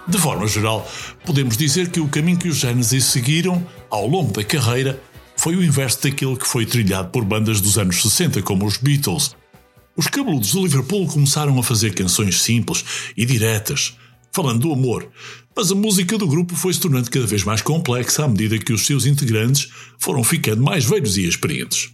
De 0.09 0.17
forma 0.17 0.47
geral, 0.47 0.91
podemos 1.27 1.59
dizer 1.59 1.91
que 1.91 2.01
o 2.01 2.09
caminho 2.09 2.39
que 2.39 2.49
os 2.49 2.57
Genesis 2.57 3.05
seguiram 3.05 3.65
ao 3.91 4.07
longo 4.07 4.33
da 4.33 4.43
carreira 4.43 4.99
foi 5.43 5.57
o 5.57 5.65
inverso 5.65 6.01
daquele 6.05 6.37
que 6.37 6.47
foi 6.47 6.65
trilhado 6.65 7.09
por 7.09 7.25
bandas 7.25 7.61
dos 7.61 7.77
anos 7.77 8.01
60, 8.01 8.41
como 8.43 8.65
os 8.65 8.77
Beatles. 8.77 9.35
Os 9.97 10.07
cabeludos 10.07 10.53
do 10.53 10.63
Liverpool 10.63 11.09
começaram 11.09 11.59
a 11.59 11.65
fazer 11.65 11.95
canções 11.95 12.41
simples 12.41 12.85
e 13.17 13.27
diretas, 13.27 13.97
falando 14.31 14.61
do 14.61 14.73
amor, 14.73 15.11
mas 15.57 15.73
a 15.73 15.75
música 15.75 16.17
do 16.17 16.29
grupo 16.29 16.55
foi 16.55 16.73
se 16.73 16.79
tornando 16.79 17.11
cada 17.11 17.27
vez 17.27 17.43
mais 17.43 17.61
complexa 17.61 18.25
à 18.25 18.29
medida 18.29 18.57
que 18.57 18.73
os 18.73 18.87
seus 18.87 19.05
integrantes 19.05 19.69
foram 19.99 20.23
ficando 20.23 20.63
mais 20.63 20.85
velhos 20.85 21.17
e 21.17 21.27
experientes. 21.27 21.91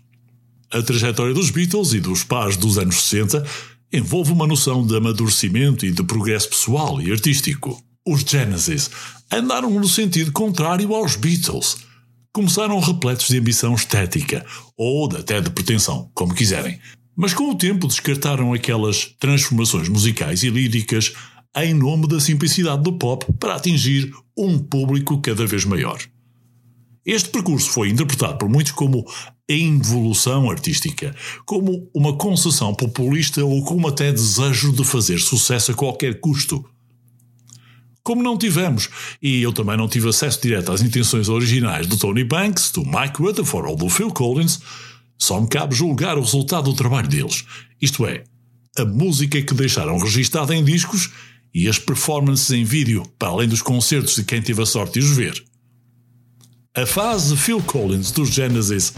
A 0.70 0.82
trajetória 0.82 1.32
dos 1.32 1.48
Beatles 1.48 1.94
e 1.94 2.00
dos 2.00 2.22
pais 2.24 2.54
dos 2.54 2.76
anos 2.76 3.00
60 3.00 3.46
envolve 3.90 4.30
uma 4.30 4.46
noção 4.46 4.86
de 4.86 4.94
amadurecimento 4.94 5.86
e 5.86 5.90
de 5.90 6.02
progresso 6.02 6.50
pessoal 6.50 7.00
e 7.00 7.10
artístico. 7.10 7.82
Os 8.06 8.20
Genesis 8.20 8.90
andaram 9.32 9.70
no 9.70 9.88
sentido 9.88 10.32
contrário 10.32 10.94
aos 10.94 11.16
Beatles. 11.16 11.87
Começaram 12.38 12.78
repletos 12.78 13.26
de 13.26 13.36
ambição 13.36 13.74
estética, 13.74 14.46
ou 14.76 15.10
até 15.12 15.40
de 15.40 15.50
pretensão, 15.50 16.08
como 16.14 16.32
quiserem. 16.32 16.78
Mas 17.16 17.34
com 17.34 17.50
o 17.50 17.54
tempo 17.56 17.88
descartaram 17.88 18.52
aquelas 18.52 19.06
transformações 19.18 19.88
musicais 19.88 20.44
e 20.44 20.48
líricas 20.48 21.14
em 21.56 21.74
nome 21.74 22.06
da 22.06 22.20
simplicidade 22.20 22.80
do 22.84 22.92
pop 22.92 23.26
para 23.40 23.56
atingir 23.56 24.14
um 24.36 24.56
público 24.56 25.20
cada 25.20 25.44
vez 25.48 25.64
maior. 25.64 25.98
Este 27.04 27.28
percurso 27.28 27.70
foi 27.70 27.88
interpretado 27.88 28.38
por 28.38 28.48
muitos 28.48 28.70
como 28.70 29.04
involução 29.50 30.48
artística, 30.48 31.12
como 31.44 31.90
uma 31.92 32.16
concessão 32.16 32.72
populista 32.72 33.44
ou 33.44 33.64
como 33.64 33.88
até 33.88 34.12
desejo 34.12 34.72
de 34.72 34.84
fazer 34.84 35.18
sucesso 35.18 35.72
a 35.72 35.74
qualquer 35.74 36.20
custo. 36.20 36.64
Como 38.08 38.22
não 38.22 38.38
tivemos, 38.38 38.88
e 39.20 39.42
eu 39.42 39.52
também 39.52 39.76
não 39.76 39.86
tive 39.86 40.08
acesso 40.08 40.40
direto 40.40 40.72
às 40.72 40.80
intenções 40.80 41.28
originais 41.28 41.86
do 41.86 41.98
Tony 41.98 42.24
Banks, 42.24 42.70
do 42.70 42.82
Mike 42.82 43.20
Rutherford 43.20 43.68
ou 43.68 43.76
do 43.76 43.90
Phil 43.90 44.10
Collins, 44.10 44.60
só 45.18 45.38
me 45.38 45.46
cabe 45.46 45.74
julgar 45.74 46.16
o 46.16 46.22
resultado 46.22 46.70
do 46.70 46.74
trabalho 46.74 47.06
deles, 47.06 47.44
isto 47.82 48.06
é, 48.06 48.24
a 48.78 48.84
música 48.86 49.42
que 49.42 49.52
deixaram 49.52 49.98
registada 49.98 50.56
em 50.56 50.64
discos 50.64 51.10
e 51.52 51.68
as 51.68 51.78
performances 51.78 52.50
em 52.50 52.64
vídeo, 52.64 53.02
para 53.18 53.28
além 53.28 53.46
dos 53.46 53.60
concertos 53.60 54.14
de 54.14 54.24
quem 54.24 54.40
teve 54.40 54.62
a 54.62 54.66
sorte 54.66 54.98
de 54.98 55.00
os 55.00 55.14
ver. 55.14 55.44
A 56.74 56.86
fase 56.86 57.36
Phil 57.36 57.60
Collins 57.60 58.10
dos 58.10 58.30
Genesis 58.30 58.94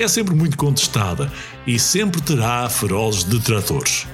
é 0.00 0.08
sempre 0.08 0.34
muito 0.34 0.56
contestada 0.56 1.32
e 1.64 1.78
sempre 1.78 2.20
terá 2.20 2.68
ferozes 2.68 3.22
detratores. 3.22 4.04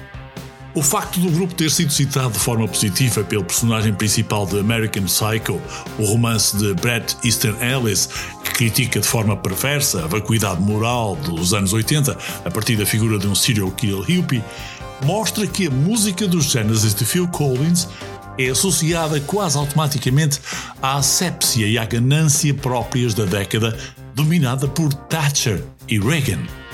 O 0.75 0.81
facto 0.81 1.21
do 1.21 1.31
grupo 1.31 1.53
ter 1.53 1.71
sido 1.71 1.89
citado 1.89 2.31
de 2.31 2.39
forma 2.39 2.67
positiva 2.67 3.23
pelo 3.23 3.45
personagem 3.45 3.93
principal 3.93 4.45
de 4.45 4.59
American 4.59 5.05
Psycho, 5.05 5.61
o 5.97 6.03
romance 6.03 6.57
de 6.57 6.73
Bret 6.73 7.15
Easton 7.23 7.55
Ellis, 7.61 8.09
que 8.43 8.51
critica 8.51 8.99
de 8.99 9.07
forma 9.07 9.37
perversa 9.37 10.03
a 10.03 10.07
vacuidade 10.07 10.61
moral 10.61 11.15
dos 11.15 11.53
anos 11.53 11.71
80 11.71 12.17
a 12.43 12.51
partir 12.51 12.75
da 12.75 12.85
figura 12.85 13.17
de 13.17 13.25
um 13.25 13.33
serial 13.33 13.71
killer 13.71 14.01
hippie, 14.01 14.43
mostra 15.05 15.47
que 15.47 15.67
a 15.67 15.71
música 15.71 16.27
dos 16.27 16.51
Genesis 16.51 16.93
de 16.93 17.05
Phil 17.05 17.29
Collins 17.29 17.87
é 18.37 18.49
associada 18.49 19.17
quase 19.21 19.57
automaticamente 19.57 20.41
à 20.81 20.97
asepsia 20.97 21.67
e 21.67 21.77
à 21.77 21.85
ganância 21.85 22.53
próprias 22.53 23.13
da 23.13 23.23
década 23.23 23.77
dominada 24.13 24.67
por 24.67 24.93
Thatcher 24.93 25.63
e 25.87 25.97
Reagan. 25.97 26.64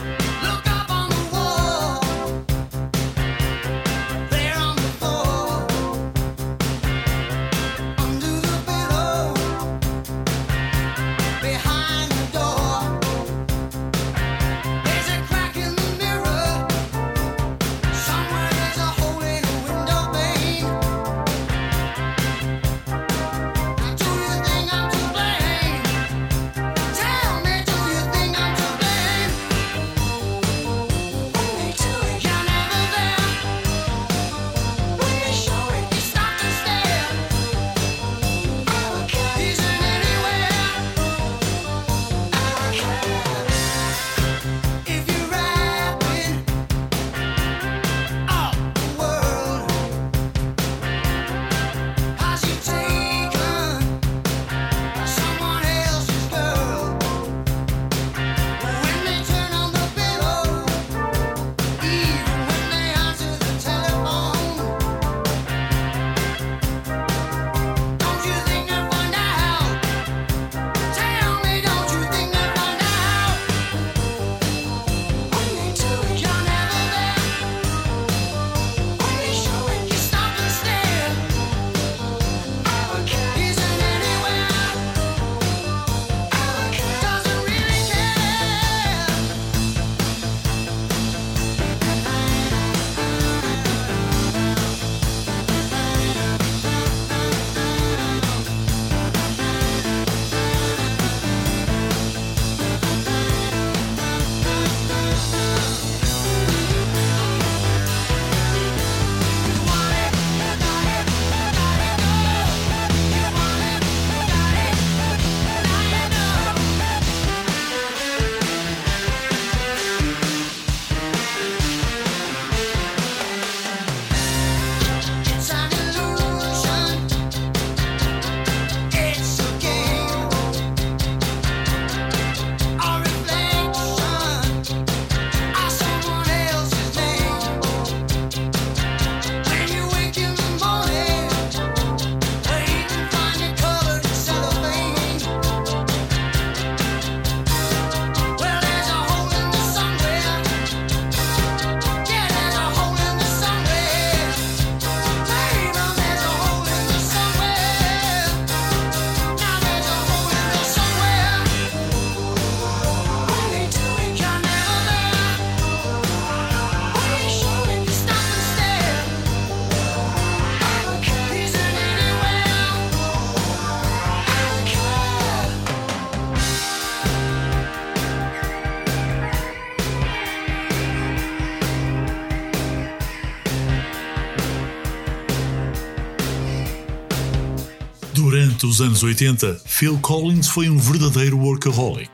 Durante 188.62 188.66
os 188.66 188.82
anos 188.82 189.01
80, 189.01 189.59
Phil 189.66 189.97
Collins 189.97 190.47
foi 190.47 190.70
um 190.70 190.78
verdadeiro 190.78 191.36
workaholic. 191.36 192.12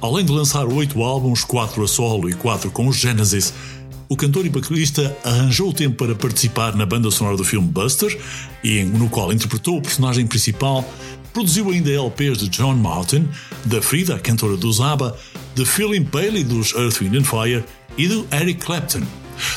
Além 0.00 0.24
de 0.24 0.32
lançar 0.32 0.66
oito 0.66 1.00
álbuns, 1.04 1.44
quatro 1.44 1.84
a 1.84 1.86
solo 1.86 2.28
e 2.28 2.34
quatro 2.34 2.68
com 2.68 2.88
os 2.88 2.96
Genesis, 2.96 3.54
o 4.08 4.16
cantor 4.16 4.44
e 4.44 4.48
baterista 4.48 5.16
arranjou 5.22 5.72
tempo 5.72 6.04
para 6.04 6.16
participar 6.16 6.74
na 6.74 6.84
banda 6.84 7.12
sonora 7.12 7.36
do 7.36 7.44
filme 7.44 7.68
Buster, 7.68 8.18
e 8.64 8.82
no 8.82 9.08
qual 9.08 9.32
interpretou 9.32 9.78
o 9.78 9.82
personagem 9.82 10.26
principal, 10.26 10.84
produziu 11.32 11.70
ainda 11.70 11.92
LPs 11.92 12.38
de 12.38 12.48
John 12.48 12.74
Martin, 12.74 13.28
da 13.64 13.80
Frida, 13.80 14.18
cantora 14.18 14.56
dos 14.56 14.80
ABBA, 14.80 15.16
de 15.54 15.64
Phil 15.64 15.90
Bailey 16.02 16.42
dos 16.42 16.72
Earth, 16.74 16.98
Wind 16.98 17.14
and 17.14 17.24
Fire 17.24 17.64
e 17.96 18.08
do 18.08 18.26
Eric 18.32 18.64
Clapton. 18.64 19.02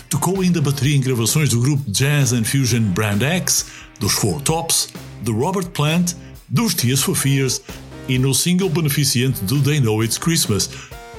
Tocou 0.08 0.42
ainda 0.42 0.62
bateria 0.62 0.96
em 0.96 1.02
gravações 1.02 1.50
do 1.50 1.60
grupo 1.60 1.90
Jazz 1.90 2.32
and 2.32 2.44
Fusion 2.44 2.84
Brand 2.92 3.24
X, 3.24 3.66
dos 4.00 4.14
Four 4.14 4.40
Tops, 4.42 4.90
do 5.22 5.34
Robert 5.34 5.70
Plant, 5.70 6.14
dos 6.50 6.74
Tears 6.74 7.02
for 7.02 7.16
Fears 7.16 7.62
e 8.08 8.18
no 8.18 8.34
single 8.34 8.70
beneficente 8.70 9.44
do 9.44 9.62
They 9.62 9.80
Know 9.80 10.04
It's 10.04 10.18
Christmas, 10.18 10.70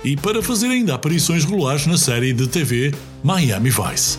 e 0.04 0.16
para 0.16 0.42
fazer 0.42 0.66
ainda 0.66 0.94
aparições 0.94 1.44
regulares 1.44 1.86
na 1.86 1.96
série 1.96 2.32
de 2.32 2.46
TV 2.46 2.92
Miami 3.22 3.70
Vice. 3.70 4.18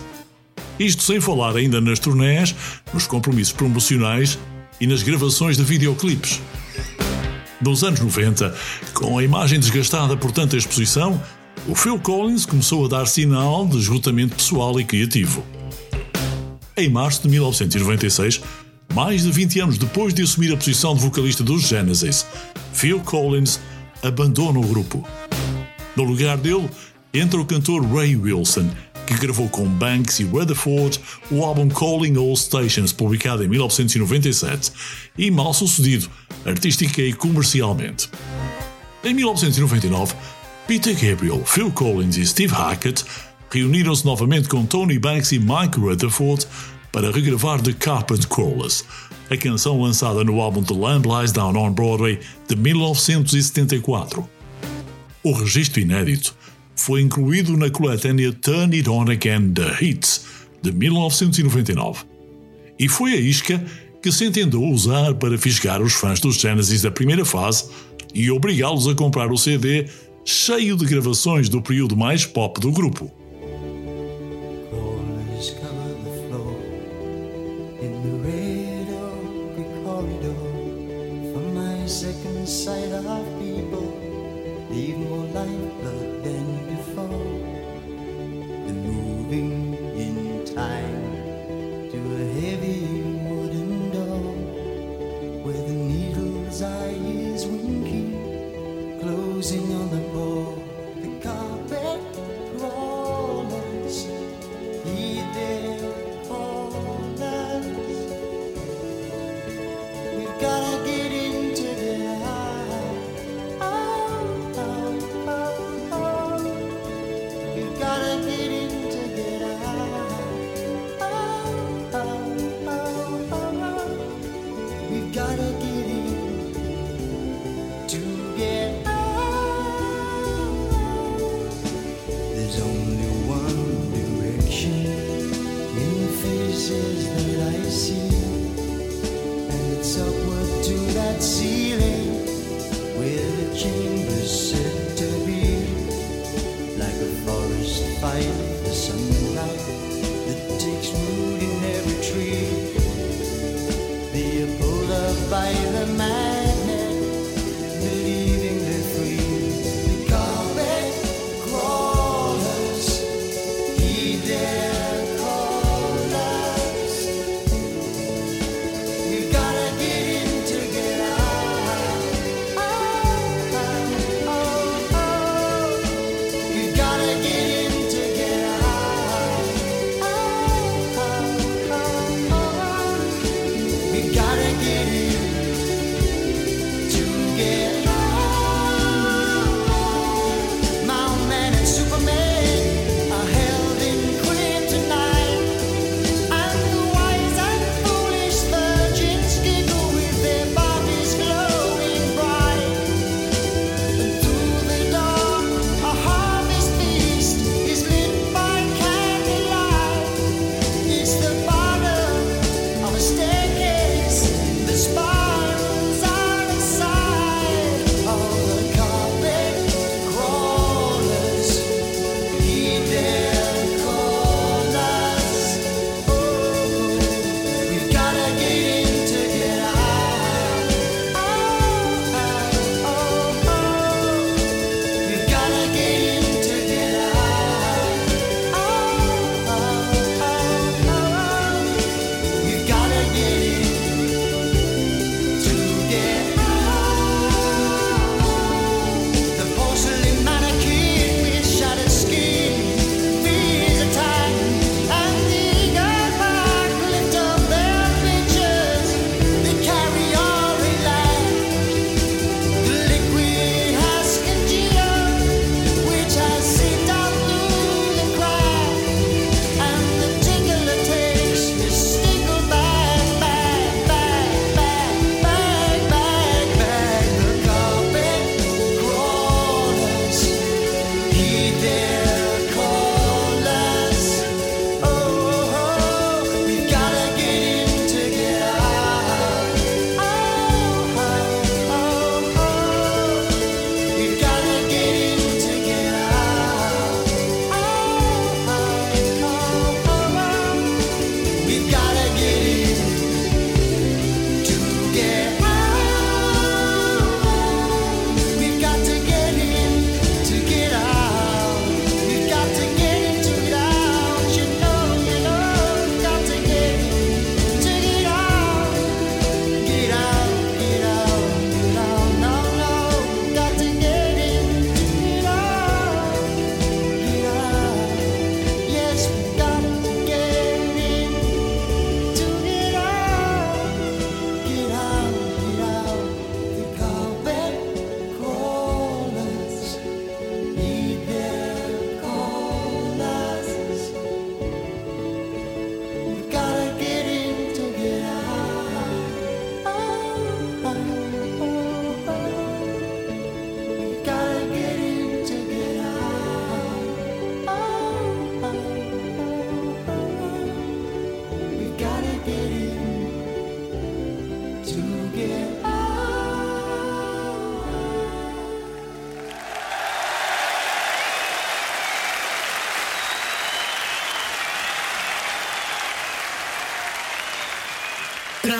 Isto 0.78 1.02
sem 1.02 1.20
falar 1.20 1.54
ainda 1.56 1.80
nas 1.80 1.98
turnés, 1.98 2.54
nos 2.92 3.06
compromissos 3.06 3.52
promocionais 3.52 4.38
e 4.80 4.86
nas 4.86 5.02
gravações 5.02 5.56
de 5.56 5.62
videoclipes. 5.62 6.40
Nos 7.60 7.84
anos 7.84 8.00
90, 8.00 8.54
com 8.92 9.16
a 9.18 9.22
imagem 9.22 9.60
desgastada 9.60 10.16
por 10.16 10.32
tanta 10.32 10.56
exposição, 10.56 11.20
o 11.68 11.74
Phil 11.74 11.98
Collins 11.98 12.44
começou 12.44 12.84
a 12.84 12.88
dar 12.88 13.06
sinal 13.06 13.66
de 13.66 13.78
esgotamento 13.78 14.34
pessoal 14.34 14.78
e 14.80 14.84
criativo. 14.84 15.44
Em 16.76 16.90
março 16.90 17.22
de 17.22 17.28
1996, 17.28 18.40
mais 18.92 19.22
de 19.22 19.30
20 19.30 19.60
anos 19.60 19.78
depois 19.78 20.12
de 20.12 20.22
assumir 20.22 20.52
a 20.52 20.56
posição 20.56 20.94
de 20.94 21.02
vocalista 21.02 21.42
dos 21.42 21.62
Genesis, 21.62 22.26
Phil 22.72 23.00
Collins 23.00 23.60
abandona 24.02 24.58
o 24.58 24.66
grupo. 24.66 25.06
No 25.96 26.02
lugar 26.02 26.36
dele 26.36 26.68
entra 27.12 27.40
o 27.40 27.46
cantor 27.46 27.84
Ray 27.86 28.16
Wilson, 28.16 28.68
que 29.06 29.14
gravou 29.14 29.48
com 29.48 29.66
Banks 29.66 30.18
e 30.20 30.24
Rutherford 30.24 31.00
o 31.30 31.44
álbum 31.44 31.68
Calling 31.68 32.16
All 32.16 32.36
Stations, 32.36 32.92
publicado 32.92 33.44
em 33.44 33.48
1997, 33.48 34.72
e 35.16 35.30
mal 35.30 35.54
sucedido, 35.54 36.10
artística 36.44 37.00
e 37.00 37.12
comercialmente. 37.12 38.10
Em 39.04 39.14
1999, 39.14 40.14
Peter 40.66 40.94
Gabriel, 40.94 41.44
Phil 41.44 41.70
Collins 41.70 42.16
e 42.16 42.26
Steve 42.26 42.52
Hackett 42.52 43.04
reuniram-se 43.50 44.04
novamente 44.04 44.48
com 44.48 44.66
Tony 44.66 44.98
Banks 44.98 45.30
e 45.30 45.38
Mike 45.38 45.78
Rutherford 45.78 46.46
para 46.94 47.10
regravar 47.10 47.60
The 47.60 47.72
Carpet 47.72 48.24
Crawlers, 48.28 48.84
a 49.28 49.36
canção 49.36 49.82
lançada 49.82 50.22
no 50.22 50.40
álbum 50.40 50.62
The 50.62 50.74
Lamb 50.74 51.08
Lies 51.08 51.32
Down 51.32 51.56
on 51.56 51.72
Broadway 51.72 52.20
de 52.48 52.54
1974. 52.54 54.24
O 55.24 55.32
registro 55.32 55.80
inédito 55.80 56.36
foi 56.76 57.00
incluído 57.00 57.56
na 57.56 57.68
coletânea 57.68 58.32
Turn 58.32 58.76
It 58.76 58.88
On 58.88 59.10
Again 59.10 59.52
The 59.54 59.84
Hits 59.84 60.24
de 60.62 60.70
1999 60.70 62.04
E 62.78 62.88
foi 62.88 63.14
a 63.14 63.16
isca 63.16 63.62
que 64.00 64.12
se 64.12 64.26
entendeu 64.26 64.62
usar 64.62 65.14
para 65.14 65.36
fisgar 65.36 65.82
os 65.82 65.94
fãs 65.94 66.20
dos 66.20 66.36
Genesis 66.36 66.82
da 66.82 66.92
primeira 66.92 67.24
fase 67.24 67.64
e 68.14 68.30
obrigá-los 68.30 68.86
a 68.86 68.94
comprar 68.94 69.32
o 69.32 69.36
CD 69.36 69.88
cheio 70.24 70.76
de 70.76 70.86
gravações 70.86 71.48
do 71.48 71.60
período 71.60 71.96
mais 71.96 72.24
pop 72.24 72.60
do 72.60 72.70
grupo. 72.70 73.23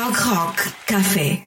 Prog 0.05 0.19
Rock 0.19 0.73
Café. 0.87 1.45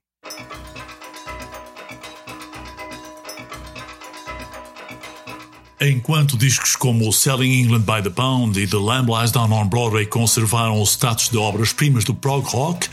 Enquanto 5.79 6.35
discos 6.35 6.75
como 6.75 7.13
Selling 7.13 7.61
England 7.61 7.81
by 7.81 8.01
the 8.01 8.09
Pound 8.09 8.59
e 8.59 8.65
The 8.65 8.77
Lamb 8.77 9.11
Lies 9.11 9.29
Down 9.31 9.51
on 9.51 9.67
Broadway 9.67 10.07
conservaram 10.07 10.81
o 10.81 10.85
status 10.87 11.29
de 11.29 11.37
obras-primas 11.37 12.03
do 12.03 12.15
prog 12.15 12.47
rock, 12.47 12.89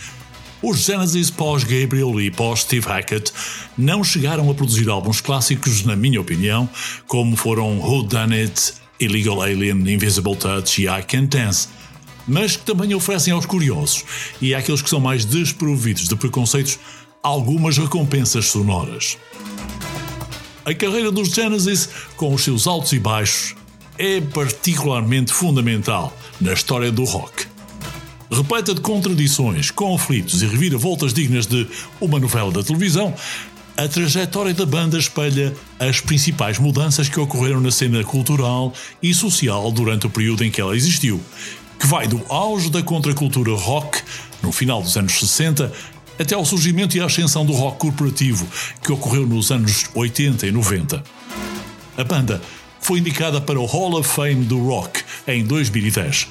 os 0.60 0.80
Genesis 0.80 1.30
pós-Gabriel 1.30 2.20
e 2.20 2.30
pós-Steve 2.30 2.86
Hackett 2.86 3.32
não 3.78 4.04
chegaram 4.04 4.50
a 4.50 4.54
produzir 4.54 4.90
álbuns 4.90 5.22
clássicos, 5.22 5.82
na 5.82 5.96
minha 5.96 6.20
opinião, 6.20 6.68
como 7.06 7.36
foram 7.36 7.78
Who 7.78 8.02
Done 8.02 8.38
It, 8.38 8.74
Illegal 9.00 9.40
Alien, 9.40 9.78
Invisible 9.90 10.36
Touch 10.36 10.82
e 10.82 10.88
I 10.88 11.02
Can 11.02 11.24
Dance, 11.24 11.68
mas 12.26 12.56
que 12.56 12.64
também 12.64 12.94
oferecem 12.94 13.32
aos 13.32 13.46
curiosos 13.46 14.04
e 14.40 14.54
àqueles 14.54 14.82
que 14.82 14.90
são 14.90 15.00
mais 15.00 15.24
desprovidos 15.24 16.08
de 16.08 16.16
preconceitos 16.16 16.78
algumas 17.22 17.78
recompensas 17.78 18.46
sonoras. 18.46 19.16
A 20.64 20.72
carreira 20.72 21.10
dos 21.10 21.28
Genesis, 21.28 21.88
com 22.16 22.32
os 22.32 22.42
seus 22.42 22.66
altos 22.66 22.92
e 22.92 22.98
baixos, 22.98 23.54
é 23.98 24.20
particularmente 24.20 25.32
fundamental 25.32 26.16
na 26.40 26.52
história 26.52 26.90
do 26.90 27.04
rock. 27.04 27.46
Repleta 28.30 28.74
de 28.74 28.80
contradições, 28.80 29.70
conflitos 29.70 30.42
e 30.42 30.46
reviravoltas 30.46 31.12
dignas 31.12 31.46
de 31.46 31.66
uma 32.00 32.18
novela 32.18 32.50
da 32.50 32.62
televisão, 32.62 33.14
a 33.76 33.88
trajetória 33.88 34.54
da 34.54 34.64
banda 34.64 34.96
espelha 34.96 35.54
as 35.78 36.00
principais 36.00 36.58
mudanças 36.58 37.08
que 37.08 37.18
ocorreram 37.18 37.60
na 37.60 37.70
cena 37.70 38.02
cultural 38.04 38.72
e 39.02 39.12
social 39.12 39.70
durante 39.72 40.06
o 40.06 40.10
período 40.10 40.44
em 40.44 40.50
que 40.50 40.60
ela 40.60 40.76
existiu, 40.76 41.20
que 41.78 41.86
vai 41.86 42.06
do 42.06 42.20
auge 42.28 42.70
da 42.70 42.82
contracultura 42.82 43.52
rock, 43.52 44.02
no 44.42 44.52
final 44.52 44.82
dos 44.82 44.96
anos 44.96 45.18
60, 45.18 45.72
até 46.18 46.34
ao 46.34 46.44
surgimento 46.44 46.96
e 46.96 47.00
à 47.00 47.06
ascensão 47.06 47.44
do 47.44 47.52
rock 47.52 47.78
corporativo, 47.78 48.46
que 48.82 48.92
ocorreu 48.92 49.26
nos 49.26 49.50
anos 49.50 49.86
80 49.94 50.46
e 50.46 50.52
90. 50.52 51.02
A 51.96 52.04
banda 52.04 52.40
foi 52.80 52.98
indicada 52.98 53.40
para 53.40 53.58
o 53.58 53.64
Hall 53.64 53.94
of 53.94 54.08
Fame 54.08 54.44
do 54.44 54.58
Rock 54.58 55.02
em 55.26 55.44
2010. 55.44 56.28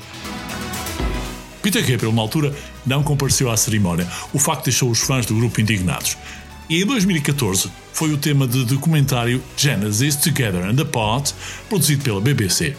Peter 1.62 1.82
Gabriel, 1.82 2.12
na 2.12 2.22
altura, 2.22 2.54
não 2.86 3.02
compareceu 3.02 3.50
à 3.50 3.56
cerimónia, 3.56 4.08
o 4.34 4.40
facto 4.40 4.66
deixou 4.66 4.92
os 4.92 5.00
fãs 5.00 5.26
do 5.26 5.36
grupo 5.36 5.62
indignados. 5.62 6.18
E 6.70 6.82
em 6.82 6.86
2014 6.86 7.72
foi 7.94 8.12
o 8.12 8.18
tema 8.18 8.48
de 8.48 8.66
documentário 8.66 9.42
Genesis 9.56 10.16
Together 10.16 10.64
and 10.66 10.82
Apart, 10.82 11.32
produzido 11.70 12.04
pela 12.04 12.20
BBC. 12.20 12.76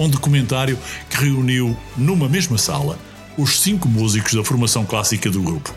Um 0.00 0.08
documentário 0.08 0.78
que 1.10 1.18
reuniu 1.18 1.76
numa 1.94 2.26
mesma 2.26 2.56
sala 2.56 2.98
os 3.36 3.60
cinco 3.60 3.86
músicos 3.86 4.32
da 4.32 4.42
formação 4.42 4.86
clássica 4.86 5.28
do 5.28 5.42
grupo: 5.42 5.74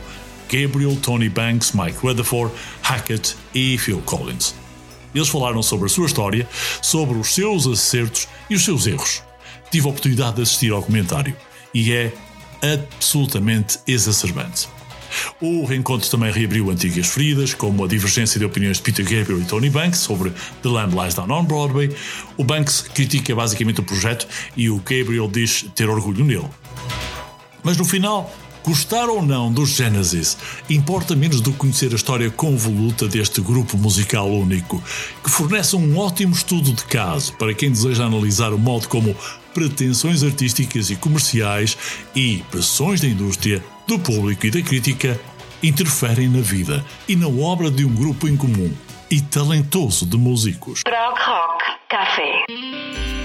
Gabriel, 0.49 0.95
Tony 0.95 1.27
Banks, 1.27 1.73
Mike 1.73 1.97
Rutherford, 1.97 2.55
Hackett 2.81 3.35
e 3.53 3.77
Phil 3.77 4.01
Collins. 4.03 4.55
Eles 5.13 5.27
falaram 5.27 5.61
sobre 5.61 5.87
a 5.87 5.89
sua 5.89 6.05
história, 6.05 6.47
sobre 6.81 7.17
os 7.17 7.35
seus 7.35 7.67
acertos 7.67 8.29
e 8.49 8.55
os 8.55 8.63
seus 8.63 8.87
erros. 8.87 9.21
Tive 9.69 9.87
a 9.87 9.89
oportunidade 9.89 10.37
de 10.37 10.43
assistir 10.43 10.71
ao 10.71 10.81
comentário 10.81 11.35
e 11.73 11.91
é 11.91 12.13
absolutamente 12.61 13.79
exacerbante. 13.85 14.69
O 15.41 15.65
reencontro 15.65 16.09
também 16.09 16.31
reabriu 16.31 16.69
antigas 16.69 17.07
feridas, 17.07 17.53
como 17.53 17.83
a 17.83 17.87
divergência 17.87 18.39
de 18.39 18.45
opiniões 18.45 18.77
de 18.77 18.83
Peter 18.83 19.03
Gabriel 19.03 19.41
e 19.41 19.45
Tony 19.45 19.69
Banks 19.69 19.99
sobre 19.99 20.31
The 20.61 20.69
Land 20.69 20.95
Lies 20.95 21.13
Down 21.13 21.31
on 21.31 21.45
Broadway. 21.45 21.95
O 22.37 22.43
Banks 22.43 22.81
critica 22.81 23.35
basicamente 23.35 23.79
o 23.79 23.83
projeto 23.83 24.27
e 24.55 24.69
o 24.69 24.77
Gabriel 24.77 25.27
diz 25.27 25.65
ter 25.75 25.89
orgulho 25.89 26.23
nele. 26.23 26.47
Mas 27.63 27.77
no 27.77 27.85
final, 27.85 28.31
Gostar 28.63 29.09
ou 29.09 29.21
não 29.21 29.51
dos 29.51 29.71
Genesis 29.71 30.37
importa 30.69 31.17
menos 31.17 31.41
do 31.41 31.51
que 31.51 31.57
conhecer 31.57 31.91
a 31.91 31.95
história 31.95 32.31
convoluta 32.31 33.09
deste 33.09 33.41
grupo 33.41 33.77
musical 33.77 34.31
único, 34.31 34.81
que 35.21 35.29
fornece 35.29 35.75
um 35.75 35.97
ótimo 35.97 36.33
estudo 36.33 36.71
de 36.71 36.85
caso 36.85 37.33
para 37.33 37.53
quem 37.53 37.69
deseja 37.69 38.05
analisar 38.05 38.53
o 38.53 38.57
modo 38.57 38.87
como 38.87 39.13
pretensões 39.53 40.23
artísticas 40.23 40.89
e 40.89 40.95
comerciais 40.95 41.77
e 42.15 42.43
pressões 42.51 43.01
da 43.01 43.07
indústria, 43.07 43.63
do 43.87 43.99
público 43.99 44.45
e 44.45 44.51
da 44.51 44.61
crítica 44.61 45.19
interferem 45.61 46.27
na 46.27 46.41
vida 46.41 46.83
e 47.07 47.15
na 47.15 47.27
obra 47.27 47.71
de 47.71 47.85
um 47.85 47.93
grupo 47.93 48.27
em 48.27 48.35
comum 48.35 48.71
e 49.09 49.21
talentoso 49.21 50.05
de 50.05 50.17
músicos. 50.17 50.81
Prog 50.83 51.17
Rock 51.19 51.63
Café. 51.87 53.22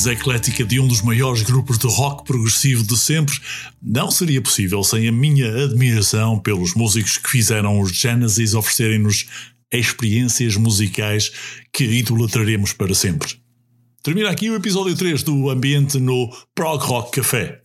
Análise 0.00 0.10
eclética 0.10 0.64
de 0.64 0.80
um 0.80 0.86
dos 0.86 1.02
maiores 1.02 1.42
grupos 1.42 1.76
de 1.76 1.86
rock 1.86 2.24
progressivo 2.24 2.82
de 2.84 2.96
sempre 2.96 3.38
não 3.82 4.10
seria 4.10 4.40
possível 4.40 4.82
sem 4.82 5.06
a 5.06 5.12
minha 5.12 5.64
admiração 5.64 6.38
pelos 6.38 6.74
músicos 6.74 7.18
que 7.18 7.28
fizeram 7.28 7.78
os 7.80 7.90
Genesis 7.92 8.54
oferecerem-nos 8.54 9.26
experiências 9.70 10.56
musicais 10.56 11.30
que 11.72 11.84
idolatraremos 11.84 12.72
para 12.72 12.94
sempre. 12.94 13.28
Termina 14.02 14.30
aqui 14.30 14.48
o 14.48 14.54
episódio 14.54 14.96
3 14.96 15.22
do 15.22 15.50
Ambiente 15.50 15.98
no 15.98 16.30
Prog 16.54 16.82
Rock 16.82 17.20
Café. 17.20 17.60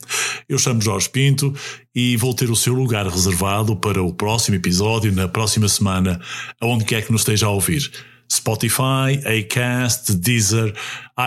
Eu 0.50 0.58
chamo 0.58 0.82
Jorge 0.82 1.10
Pinto 1.10 1.54
e 1.96 2.18
vou 2.18 2.34
ter 2.34 2.50
o 2.50 2.56
seu 2.56 2.74
lugar 2.74 3.08
reservado 3.08 3.78
para 3.78 4.04
o 4.04 4.14
próximo 4.14 4.58
episódio 4.58 5.12
na 5.14 5.30
próxima 5.30 5.70
semana, 5.70 6.20
aonde 6.60 6.84
quer 6.84 7.06
que 7.06 7.12
nos 7.12 7.22
esteja 7.22 7.46
a 7.46 7.52
ouvir. 7.52 7.90
Spotify, 8.32 9.20
Acast, 9.26 10.16
Deezer, 10.16 10.74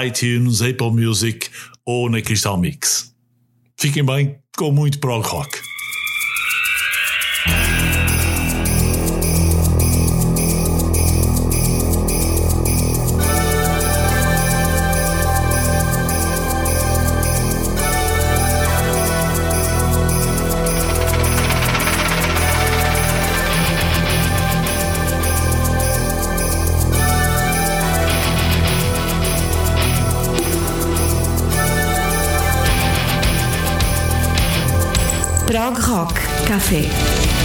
iTunes, 0.05 0.63
Apple 0.63 0.91
Music 0.91 1.49
ou 1.85 2.11
na 2.11 2.21
Crystal 2.21 2.57
Mix. 2.59 3.15
Fiquem 3.79 4.05
bem 4.05 4.39
com 4.57 4.73
muito 4.73 4.99
prog 4.99 5.27
rock. 5.27 5.61
Café. 36.49 37.38